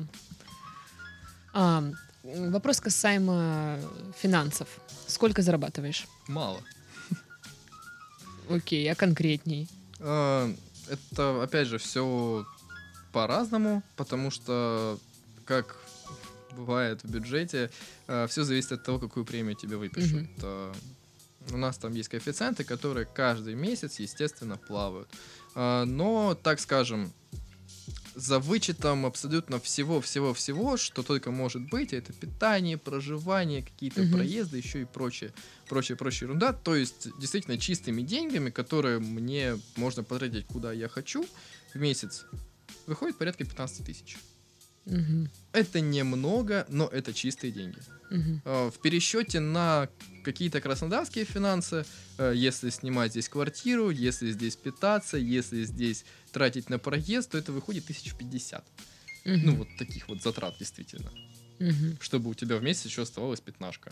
[1.53, 1.83] А,
[2.23, 3.79] вопрос касаемо
[4.17, 4.67] финансов.
[5.07, 6.07] Сколько зарабатываешь?
[6.27, 6.61] Мало.
[8.49, 9.67] Окей, а конкретней?
[9.99, 10.51] А,
[10.89, 12.45] это, опять же, все
[13.11, 14.99] по-разному, потому что,
[15.45, 15.77] как
[16.55, 17.69] бывает в бюджете,
[18.07, 20.27] а, все зависит от того, какую премию тебе выпишут.
[20.37, 20.75] Mm-hmm.
[21.51, 25.09] У нас там есть коэффициенты, которые каждый месяц, естественно, плавают.
[25.55, 27.11] Но, так скажем,
[28.19, 31.93] за вычетом абсолютно всего-всего-всего, что только может быть.
[31.93, 34.17] Это питание, проживание, какие-то угу.
[34.17, 35.33] проезды, еще и прочее,
[35.67, 36.53] прочее, прочее ерунда.
[36.53, 41.25] То есть действительно чистыми деньгами, которые мне можно потратить куда я хочу
[41.73, 42.25] в месяц,
[42.87, 44.17] выходит порядка 15 тысяч.
[44.89, 45.27] Угу.
[45.53, 47.77] Это немного, но это чистые деньги.
[48.11, 48.71] Угу.
[48.71, 49.87] В пересчете на
[50.23, 51.85] какие-то краснодарские финансы,
[52.17, 57.51] э, если снимать здесь квартиру, если здесь питаться, если здесь тратить на проезд, то это
[57.51, 58.65] выходит 1050.
[59.25, 59.35] Угу.
[59.43, 61.11] Ну, вот таких вот затрат действительно.
[61.59, 61.97] Угу.
[61.99, 63.91] Чтобы у тебя в месяц еще оставалась пятнашка.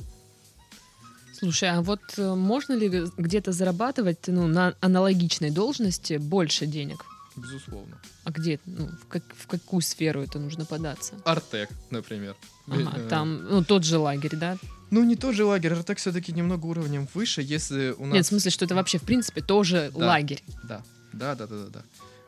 [1.34, 7.06] Слушай, а вот э, можно ли где-то зарабатывать ну, на аналогичной должности больше денег?
[7.38, 8.02] Безусловно.
[8.24, 11.14] А где, ну, в, как, в какую сферу это нужно податься?
[11.24, 12.36] Артек, например.
[12.68, 14.58] Ага, э, там, ну, тот же лагерь, да?
[14.90, 18.14] Ну, не тот же лагерь, Артек все-таки немного уровнем выше, если у нас...
[18.14, 20.44] Нет, в смысле, что это вообще, в принципе, тоже да, лагерь.
[20.64, 20.84] Да,
[21.14, 21.70] да, да, да, да.
[21.70, 21.84] да.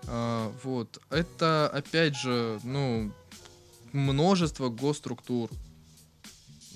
[0.08, 3.12] А, вот, это, опять же, ну,
[3.92, 5.50] множество госструктур,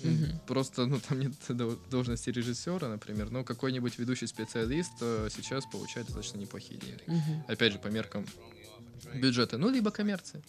[0.08, 0.40] Угу.
[0.46, 1.32] Просто, ну, там нет
[1.90, 7.02] должности режиссера, например, но какой-нибудь ведущий специалист э, сейчас получает достаточно неплохие деньги.
[7.06, 7.44] Угу.
[7.48, 8.26] Опять же, по меркам
[9.14, 9.58] бюджета.
[9.58, 10.42] Ну, либо коммерция.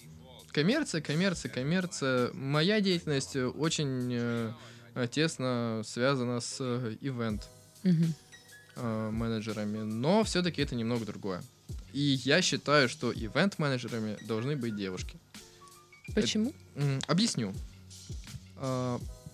[0.51, 2.31] Коммерция, коммерция, коммерция.
[2.33, 4.53] Моя деятельность очень э,
[5.11, 7.49] тесно связана с э, ивент
[7.83, 8.05] угу.
[8.75, 11.43] э, менеджерами, но все-таки это немного другое.
[11.93, 15.17] И я считаю, что ивент-менеджерами должны быть девушки.
[16.13, 16.53] Почему?
[16.75, 17.53] Это, объясню.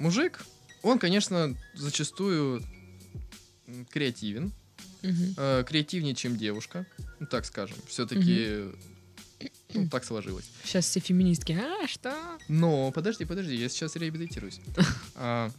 [0.01, 0.43] Мужик,
[0.81, 2.63] он, конечно, зачастую
[3.91, 4.51] креативен,
[5.03, 5.33] угу.
[5.37, 6.87] э, креативнее, чем девушка,
[7.19, 7.77] ну, так скажем.
[7.87, 8.63] Все-таки
[9.39, 9.49] угу.
[9.75, 10.49] ну, так сложилось.
[10.63, 12.15] Сейчас все феминистки, а что?
[12.47, 14.59] Но подожди, подожди, я сейчас реабилитируюсь.
[15.15, 15.51] а,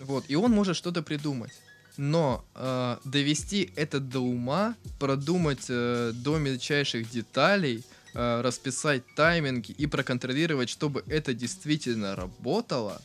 [0.00, 1.52] вот, и он может что-то придумать.
[1.96, 9.86] Но э, довести это до ума, продумать э, до мельчайших деталей, э, расписать тайминги и
[9.86, 13.00] проконтролировать, чтобы это действительно работало,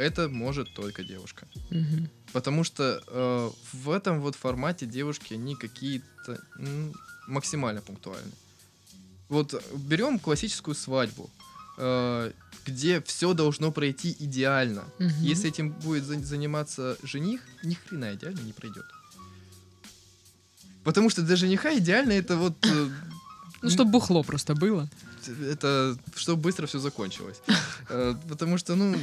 [0.00, 1.46] это может только девушка.
[1.70, 2.08] Угу.
[2.32, 6.92] Потому что э, в этом вот формате девушки, они какие-то ну,
[7.26, 8.32] максимально пунктуальны.
[9.28, 11.30] Вот берем классическую свадьбу,
[11.76, 12.32] э,
[12.66, 14.84] где все должно пройти идеально.
[14.98, 15.10] Угу.
[15.20, 18.86] Если этим будет за- заниматься жених, ни хрена идеально не пройдет.
[20.82, 22.54] Потому что для жениха идеально это вот...
[22.66, 22.88] Э,
[23.62, 24.88] ну, чтобы бухло просто было.
[25.52, 27.42] Это чтобы быстро все закончилось.
[27.90, 28.96] Э, потому что, ну,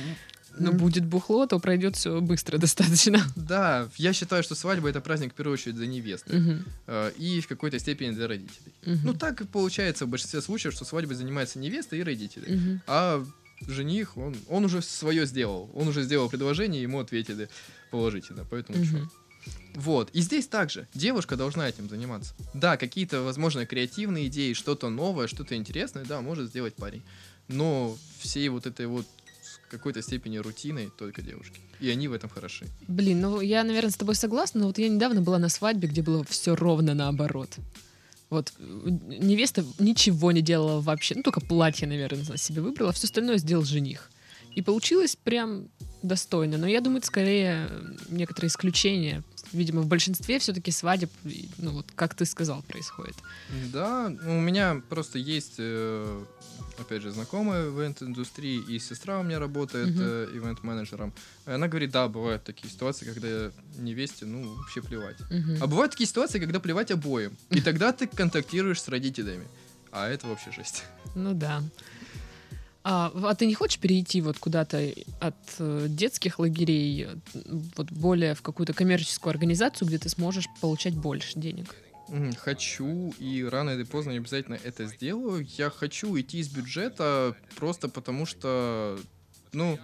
[0.60, 3.26] но будет бухло, то пройдет все быстро достаточно.
[3.36, 6.64] Да, я считаю, что свадьба это праздник в первую очередь для невесты uh-huh.
[6.88, 8.74] э, и в какой-то степени для родителей.
[8.84, 8.98] Uh-huh.
[9.04, 12.80] Ну так и получается в большинстве случаев, что свадьбой занимается невеста и родители, uh-huh.
[12.88, 13.26] а
[13.68, 17.50] жених он он уже свое сделал, он уже сделал предложение, ему ответили
[17.92, 18.86] положительно, поэтому uh-huh.
[18.86, 19.10] что?
[19.76, 20.10] Вот.
[20.12, 22.34] И здесь также девушка должна этим заниматься.
[22.54, 27.04] Да, какие-то, возможно, креативные идеи, что-то новое, что-то интересное, да, может сделать парень.
[27.48, 29.06] Но всей вот этой вот
[29.70, 31.60] какой-то степени рутиной только девушки.
[31.80, 32.68] И они в этом хороши.
[32.88, 36.02] Блин, ну я, наверное, с тобой согласна, но вот я недавно была на свадьбе, где
[36.02, 37.58] было все ровно наоборот.
[38.30, 43.64] Вот невеста ничего не делала вообще, ну только платье, наверное, себе выбрала, все остальное сделал
[43.64, 44.10] жених.
[44.58, 45.70] И получилось прям
[46.02, 46.58] достойно.
[46.58, 47.70] Но я думаю, это скорее
[48.10, 49.24] некоторые исключения.
[49.54, 51.12] Видимо, в большинстве все-таки свадеб,
[51.60, 53.14] ну вот как ты сказал, происходит.
[53.72, 56.26] Да, у меня просто есть, э,
[56.80, 60.36] опять же, знакомые в ивент-индустрии, и сестра у меня работает uh-huh.
[60.36, 61.14] ивент-менеджером.
[61.46, 65.18] Она говорит, да, бывают такие ситуации, когда невесте, ну, вообще плевать.
[65.30, 65.60] Uh-huh.
[65.62, 67.38] А бывают такие ситуации, когда плевать обоим.
[67.52, 69.46] И тогда ты контактируешь с родителями.
[69.92, 70.84] А это вообще жесть.
[71.14, 71.62] Ну да.
[72.90, 74.82] А, а ты не хочешь перейти вот куда-то
[75.20, 77.10] от э, детских лагерей
[77.76, 81.76] вот более в какую-то коммерческую организацию, где ты сможешь получать больше денег?
[82.38, 85.46] Хочу, и рано или поздно я обязательно это сделаю.
[85.58, 88.98] Я хочу уйти из бюджета просто потому, что,
[89.52, 89.78] ну,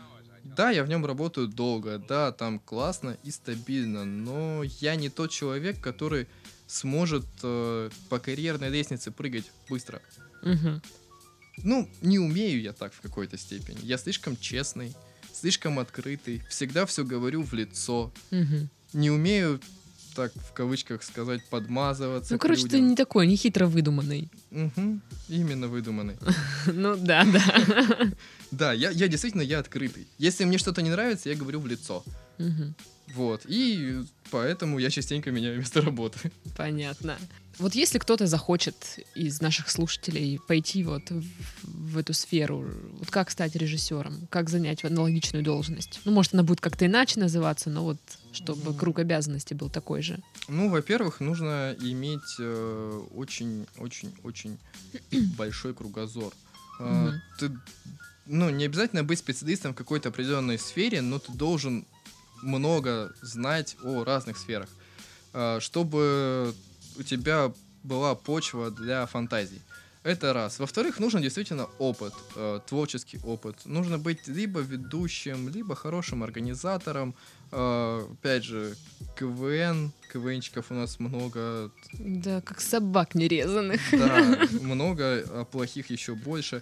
[0.45, 5.30] да, я в нем работаю долго, да, там классно и стабильно, но я не тот
[5.30, 6.26] человек, который
[6.68, 10.01] сможет э, по карьерной лестнице прыгать быстро.
[10.41, 10.82] Угу.
[11.58, 13.78] Ну, не умею я так в какой-то степени.
[13.84, 14.93] Я слишком честный,
[15.34, 18.12] слишком открытый, всегда все говорю в лицо.
[18.32, 18.70] Угу.
[18.93, 19.60] Не умею
[20.16, 22.34] так в кавычках сказать подмазываться.
[22.34, 24.30] Ну, короче, ты не такой, не хитро выдуманный.
[24.51, 24.99] Угу,
[25.30, 26.16] именно выдуманный.
[26.68, 28.12] Ну да, да.
[28.51, 30.08] Да, я, я действительно я открытый.
[30.20, 32.04] Если мне что-то не нравится, я говорю в лицо.
[33.16, 33.41] Вот.
[33.47, 36.32] И поэтому я частенько меняю место работы.
[36.56, 37.18] Понятно.
[37.60, 41.24] Вот если кто-то захочет из наших слушателей пойти вот в,
[41.64, 42.66] в эту сферу,
[42.97, 46.01] вот как стать режиссером, как занять аналогичную должность?
[46.06, 47.99] Ну, может, она будет как-то иначе называться, но вот
[48.32, 50.20] чтобы круг обязанностей был такой же.
[50.47, 52.39] Ну, во-первых, нужно иметь
[53.16, 54.58] очень-очень-очень
[55.12, 56.34] э, большой кругозор.
[56.80, 57.51] Э, ты,
[58.26, 61.86] ну, не обязательно быть специалистом в какой-то определенной сфере, но ты должен
[62.41, 64.70] много знать о разных сферах,
[65.34, 66.56] э, чтобы
[66.97, 67.51] у тебя
[67.83, 69.61] была почва для фантазий.
[70.03, 70.59] Это раз.
[70.59, 73.65] Во-вторых, нужен действительно опыт, э, творческий опыт.
[73.65, 77.15] Нужно быть либо ведущим, либо хорошим организатором.
[77.51, 78.75] Э, опять же,
[79.17, 81.71] КВН, КВНчиков у нас много.
[81.93, 83.81] Да, как собак нерезанных.
[83.91, 86.61] Да, много, а плохих еще больше.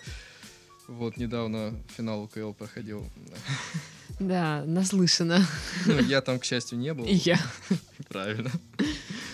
[0.87, 3.09] Вот недавно финал УКЛ проходил.
[4.21, 5.47] Да, наслышана.
[5.87, 7.05] Ну, я там, к счастью, не был.
[7.05, 7.39] И я.
[8.07, 8.51] Правильно.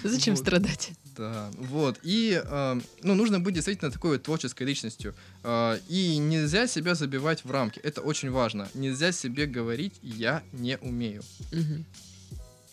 [0.04, 0.42] Зачем вот.
[0.42, 0.92] страдать?
[1.18, 2.00] Да, вот.
[2.04, 5.14] И, э, ну, нужно быть действительно такой вот творческой личностью.
[5.44, 7.80] Э, и нельзя себя забивать в рамки.
[7.80, 8.70] Это очень важно.
[8.74, 11.22] Нельзя себе говорить «я не умею».
[11.52, 11.84] Угу.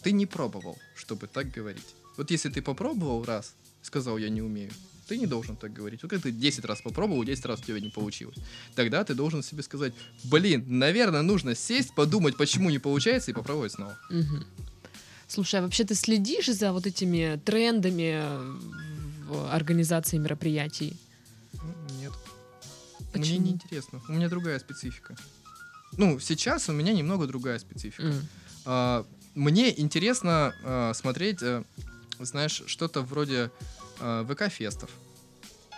[0.02, 1.96] Ты не пробовал, чтобы так говорить.
[2.16, 4.70] Вот если ты попробовал раз, сказал «я не умею»,
[5.06, 6.02] ты не должен так говорить.
[6.02, 8.36] Вот когда ты 10 раз попробовал, 10 раз у тебя не получилось.
[8.74, 9.92] Тогда ты должен себе сказать,
[10.24, 13.98] блин, наверное, нужно сесть, подумать, почему не получается, и попробовать снова.
[14.10, 14.44] Угу.
[15.28, 18.22] Слушай, а вообще ты следишь за вот этими трендами
[19.26, 20.96] в организации мероприятий?
[21.98, 22.12] Нет.
[23.12, 23.40] Почему?
[23.40, 24.00] Мне не интересно.
[24.08, 25.16] У меня другая специфика.
[25.96, 28.02] Ну, сейчас у меня немного другая специфика.
[28.02, 28.22] Mm.
[28.66, 31.64] А, мне интересно а, смотреть, а,
[32.18, 33.50] знаешь, что-то вроде
[34.00, 34.90] а, ВК-фестов.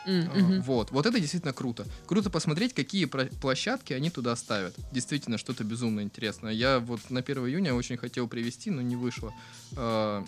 [0.06, 0.60] Mm-hmm.
[0.60, 1.84] Вот, вот это действительно круто.
[2.06, 4.74] Круто посмотреть, какие площадки они туда ставят.
[4.92, 6.52] Действительно, что-то безумно интересное.
[6.52, 9.34] Я вот на 1 июня очень хотел привести, но не вышло.
[9.76, 10.24] А,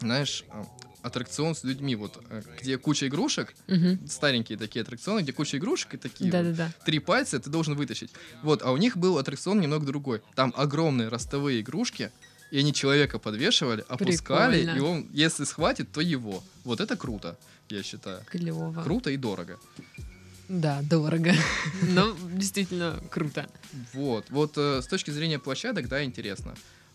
[0.00, 0.66] знаешь, а,
[1.02, 3.98] аттракцион с людьми, вот, э, где куча игрушек, угу.
[4.08, 6.84] старенькие такие аттракционы, где куча игрушек и такие да, вот, да, да.
[6.84, 8.10] три пальца ты должен вытащить.
[8.42, 10.22] Вот, а у них был аттракцион немного другой.
[10.34, 12.10] Там огромные ростовые игрушки,
[12.52, 14.76] и они человека подвешивали, опускали, Прикольно.
[14.76, 16.44] и он, если схватит, то его.
[16.64, 17.38] Вот это круто
[17.70, 18.22] я считаю.
[18.26, 18.82] Клево.
[18.82, 19.58] Круто и дорого.
[20.50, 21.32] Да, дорого.
[21.82, 23.48] Но действительно круто.
[23.94, 24.26] Вот.
[24.28, 26.54] Вот э, с точки зрения площадок, да, интересно.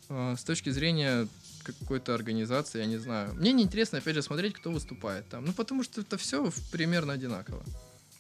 [0.10, 1.28] Э, с точки зрения
[1.64, 3.34] какой-то организации, я не знаю.
[3.34, 5.44] Мне не интересно, опять же, смотреть, кто выступает там.
[5.44, 7.64] Ну, потому что это все примерно одинаково.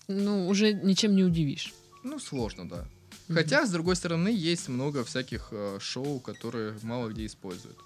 [0.07, 1.71] Ну, уже ничем не удивишь.
[2.03, 2.87] Ну, сложно, да.
[3.29, 7.77] Хотя, с другой стороны, есть много всяких э, шоу, которые мало где используют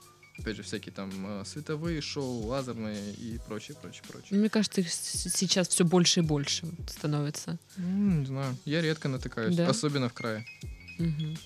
[0.42, 1.12] опять же, всякие там
[1.42, 4.40] э, световые шоу, лазерные и прочее, прочее, прочее.
[4.40, 7.58] Мне кажется, их сейчас все больше и больше становится.
[7.78, 9.68] не знаю, я редко натыкаюсь, да?
[9.70, 10.46] особенно в крае.
[11.00, 11.38] Угу.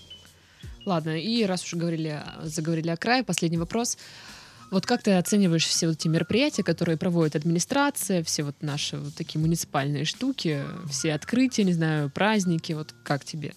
[0.86, 3.98] Ладно, и раз уж говорили, заговорили о крае, последний вопрос.
[4.72, 9.14] Вот как ты оцениваешь все вот эти мероприятия, которые проводит администрация, все вот наши вот
[9.16, 13.54] такие муниципальные штуки, все открытия, не знаю, праздники, вот как тебе?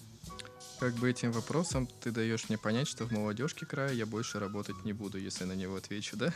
[0.79, 4.85] Как бы этим вопросом ты даешь мне понять, что в молодежке края я больше работать
[4.85, 6.33] не буду, если на него отвечу, да?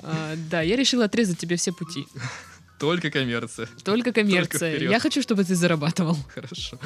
[0.00, 2.06] А, да, я решила отрезать тебе все пути.
[2.78, 3.68] Только коммерция.
[3.84, 4.78] Только коммерция.
[4.78, 6.16] Только я хочу, чтобы ты зарабатывал.
[6.34, 6.78] Хорошо.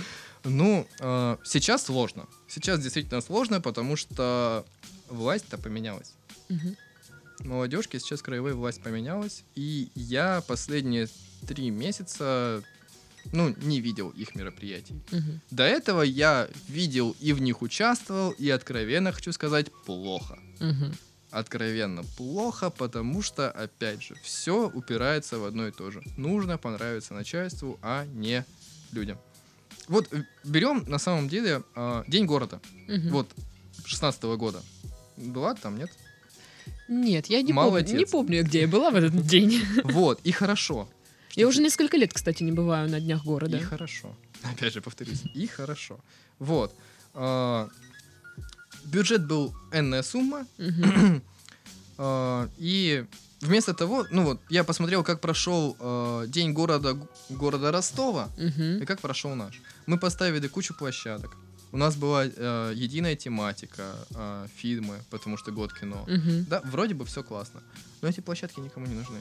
[0.44, 2.26] Ну, э, сейчас сложно.
[2.48, 4.66] Сейчас действительно сложно, потому что
[5.08, 6.14] власть-то поменялась.
[6.50, 7.48] Угу.
[7.48, 11.08] Молодежки сейчас краевая власть поменялась, и я последние
[11.46, 12.62] три месяца
[13.32, 14.94] ну, не видел их мероприятий.
[15.12, 15.40] Угу.
[15.50, 20.38] До этого я видел и в них участвовал, и откровенно хочу сказать, плохо.
[20.60, 20.92] Угу.
[21.30, 26.02] Откровенно плохо, потому что, опять же, все упирается в одно и то же.
[26.16, 28.44] Нужно понравиться начальству, а не
[28.92, 29.18] людям.
[29.88, 32.60] Вот э, берем на самом деле э, День города.
[32.88, 33.08] Угу.
[33.10, 33.30] Вот,
[33.84, 34.62] 16 -го года.
[35.16, 35.90] Была там, нет?
[36.88, 39.60] Нет, я не помню, не помню, где я была в этот день.
[39.84, 40.88] Вот, и хорошо.
[41.38, 43.56] Я уже несколько лет, кстати, не бываю на днях города.
[43.56, 44.08] И хорошо.
[44.42, 46.00] Опять же, повторюсь, и хорошо.
[46.40, 46.74] Вот.
[47.14, 47.68] А,
[48.84, 50.46] бюджет был энная сумма.
[52.00, 53.04] А, и
[53.40, 56.96] вместо того, ну вот, я посмотрел, как прошел э, день города,
[57.28, 58.28] города Ростова
[58.80, 59.60] и как прошел наш.
[59.86, 61.36] Мы поставили кучу площадок.
[61.72, 66.02] У нас была э, единая тематика, э, фильмы, потому что год кино.
[66.02, 66.46] Угу.
[66.48, 67.62] Да, вроде бы все классно.
[68.00, 69.18] Но эти площадки никому не нужны.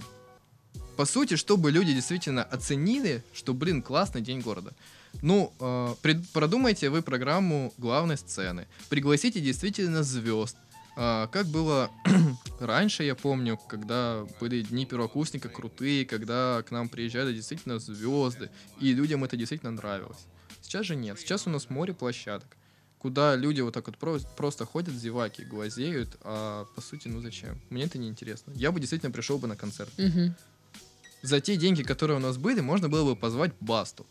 [0.98, 4.74] По сути, чтобы люди действительно оценили, что, блин, классный день города.
[5.22, 8.68] Ну, э, пред, продумайте вы программу главной сцены.
[8.90, 10.58] Пригласите действительно звезд.
[10.98, 11.92] Э, как было
[12.60, 18.50] раньше, я помню, когда были дни первокурсника крутые, когда к нам приезжали действительно звезды,
[18.82, 20.26] и людям это действительно нравилось.
[20.62, 21.20] Сейчас же нет.
[21.20, 22.58] Сейчас у нас море площадок,
[22.98, 27.62] куда люди вот так вот про- просто ходят, зеваки, глазеют, а по сути, ну зачем?
[27.70, 28.52] Мне это не интересно.
[28.56, 29.92] Я бы действительно пришел бы на концерт.
[30.00, 30.34] Угу.
[31.28, 34.06] За те деньги, которые у нас были, можно было бы позвать Басту.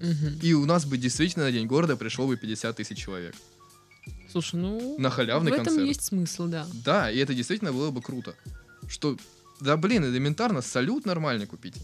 [0.00, 0.38] Угу.
[0.40, 3.34] И у нас бы действительно на День города пришло бы 50 тысяч человек.
[4.30, 4.96] Слушай, ну...
[4.98, 5.76] На халявный в концерт.
[5.76, 6.64] этом есть смысл, да.
[6.84, 8.36] Да, и это действительно было бы круто.
[8.88, 9.16] Что,
[9.60, 11.74] да блин, элементарно салют нормальный купить.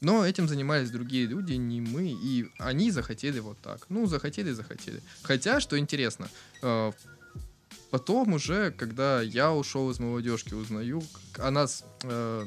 [0.00, 3.84] Но этим занимались другие люди, не мы, и они захотели вот так.
[3.90, 5.02] Ну, захотели, захотели.
[5.22, 6.30] Хотя, что интересно,
[6.62, 6.92] э,
[7.90, 11.02] потом уже, когда я ушел из молодежки, узнаю,
[11.36, 12.46] о нас, э,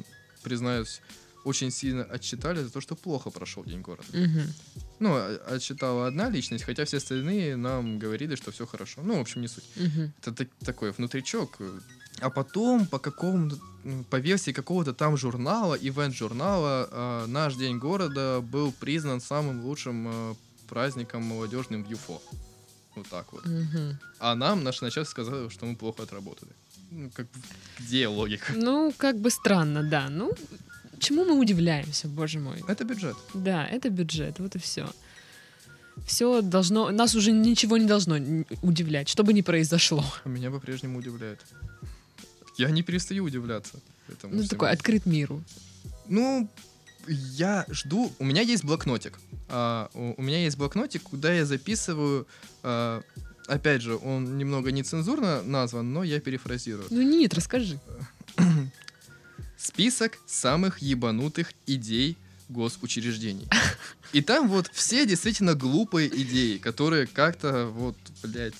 [0.49, 1.01] признаюсь,
[1.45, 4.07] очень сильно отчитали за то, что плохо прошел День города.
[4.09, 4.41] Угу.
[4.99, 5.15] Ну,
[5.47, 9.01] отчитала одна личность, хотя все остальные нам говорили, что все хорошо.
[9.03, 9.63] Ну, в общем, не суть.
[9.77, 10.11] Угу.
[10.21, 11.57] Это так, такой внутричок.
[12.21, 13.51] А потом по какому
[14.09, 20.35] по версии какого-то там журнала, ивент-журнала, э, наш День города был признан самым лучшим э,
[20.67, 22.21] праздником молодежным в ЮФО.
[22.95, 23.45] Вот так вот.
[23.45, 23.97] Угу.
[24.19, 26.51] А нам наш начальник сказал, что мы плохо отработали.
[26.91, 27.27] Ну, как
[27.79, 28.53] где логика?
[28.55, 30.09] Ну, как бы странно, да.
[30.09, 30.31] Ну,
[30.99, 32.63] чему мы удивляемся, боже мой?
[32.67, 33.15] Это бюджет.
[33.33, 34.89] Да, это бюджет, вот и все.
[36.05, 38.15] Все должно, нас уже ничего не должно
[38.61, 40.03] удивлять, что бы ни произошло.
[40.23, 41.39] А меня по-прежнему удивляет.
[42.57, 43.79] Я не перестаю удивляться.
[44.07, 44.49] Этому ну, всему.
[44.49, 45.43] такой открыт миру.
[46.07, 46.49] Ну,
[47.07, 48.11] я жду.
[48.19, 49.19] У меня есть блокнотик.
[49.47, 52.27] А, у, у меня есть блокнотик, куда я записываю.
[52.63, 53.01] А,
[53.49, 56.87] опять же, он немного нецензурно назван, но я перефразирую.
[56.89, 57.79] Ну нет, расскажи.
[59.57, 63.47] Список самых ебанутых идей госучреждений.
[64.13, 68.55] И там вот все действительно глупые идеи, которые как-то вот, блядь,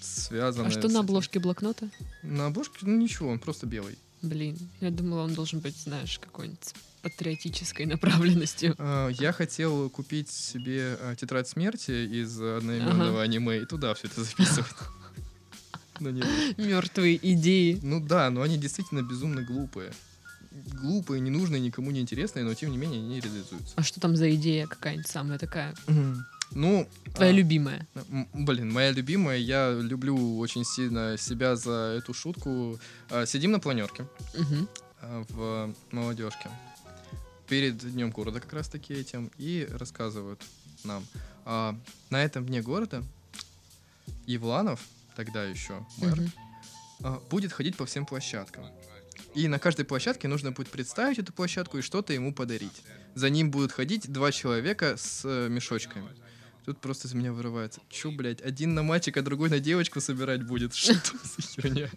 [0.00, 0.66] связаны.
[0.66, 1.88] А что на обложке блокнота?
[2.22, 3.96] На обложке, ну ничего, он просто белый.
[4.22, 8.74] Блин, я думала, он должен быть, знаешь, какой-нибудь патриотической направленностью.
[8.78, 13.22] А, я хотел купить себе а, тетрадь смерти из одноименного ага.
[13.22, 14.70] аниме и туда все это записывать.
[16.00, 17.78] Мертвые идеи.
[17.82, 19.92] Ну да, но они действительно безумно глупые.
[20.50, 23.74] Глупые, ненужные, никому не интересные, но тем не менее они реализуются.
[23.76, 25.74] А что там за идея какая-нибудь самая такая?
[26.52, 27.86] Ну, Твоя а, любимая.
[28.32, 29.38] Блин, моя любимая.
[29.38, 32.80] Я люблю очень сильно себя за эту шутку.
[33.08, 34.68] А, сидим на планерке угу.
[35.28, 36.48] в молодежке.
[37.50, 39.30] Перед Днем города как раз таки этим.
[39.36, 40.40] И рассказывают
[40.84, 41.04] нам.
[41.44, 41.76] А,
[42.08, 43.02] на этом дне города
[44.24, 44.80] Евланов,
[45.16, 46.30] тогда еще мэр, угу.
[47.02, 48.66] а, будет ходить по всем площадкам.
[49.34, 52.82] И на каждой площадке нужно будет представить эту площадку и что-то ему подарить.
[53.16, 56.08] За ним будут ходить два человека с э, мешочками.
[56.64, 57.80] Тут просто из меня вырывается.
[57.88, 60.72] Чё, блядь, один на мальчик, а другой на девочку собирать будет?
[60.72, 61.90] Что за херня?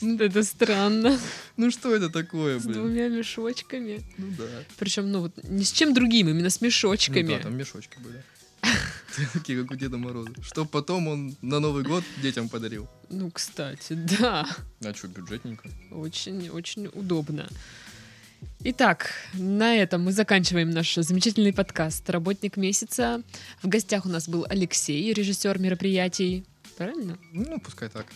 [0.00, 1.18] Ну, это странно.
[1.56, 2.72] Ну что это такое, блин?
[2.74, 4.02] С двумя мешочками.
[4.16, 4.44] Ну да.
[4.78, 7.22] Причем, ну вот, не с чем другим, именно с мешочками.
[7.22, 8.22] Ну да, там мешочки были.
[9.32, 10.30] Такие, как у Деда Мороза.
[10.42, 12.88] Что потом он на Новый год детям подарил.
[13.10, 14.46] Ну, кстати, да.
[14.84, 15.68] А что, бюджетненько?
[15.90, 17.48] Очень, очень удобно.
[18.60, 23.22] Итак, на этом мы заканчиваем наш замечательный подкаст «Работник месяца».
[23.62, 26.44] В гостях у нас был Алексей, режиссер мероприятий.
[26.76, 27.18] Правильно?
[27.32, 28.06] Ну, пускай так.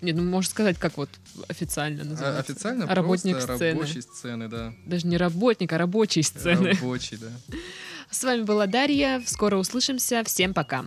[0.00, 1.10] Нет, ну можно сказать, как вот
[1.48, 2.38] официально называется.
[2.38, 3.70] А, официально работник просто сцены.
[3.80, 4.74] рабочей сцены, да.
[4.86, 6.70] Даже не работник, а рабочий сцены.
[6.70, 7.30] Рабочий, да.
[8.10, 9.22] С вами была Дарья.
[9.26, 10.24] Скоро услышимся.
[10.24, 10.86] Всем пока.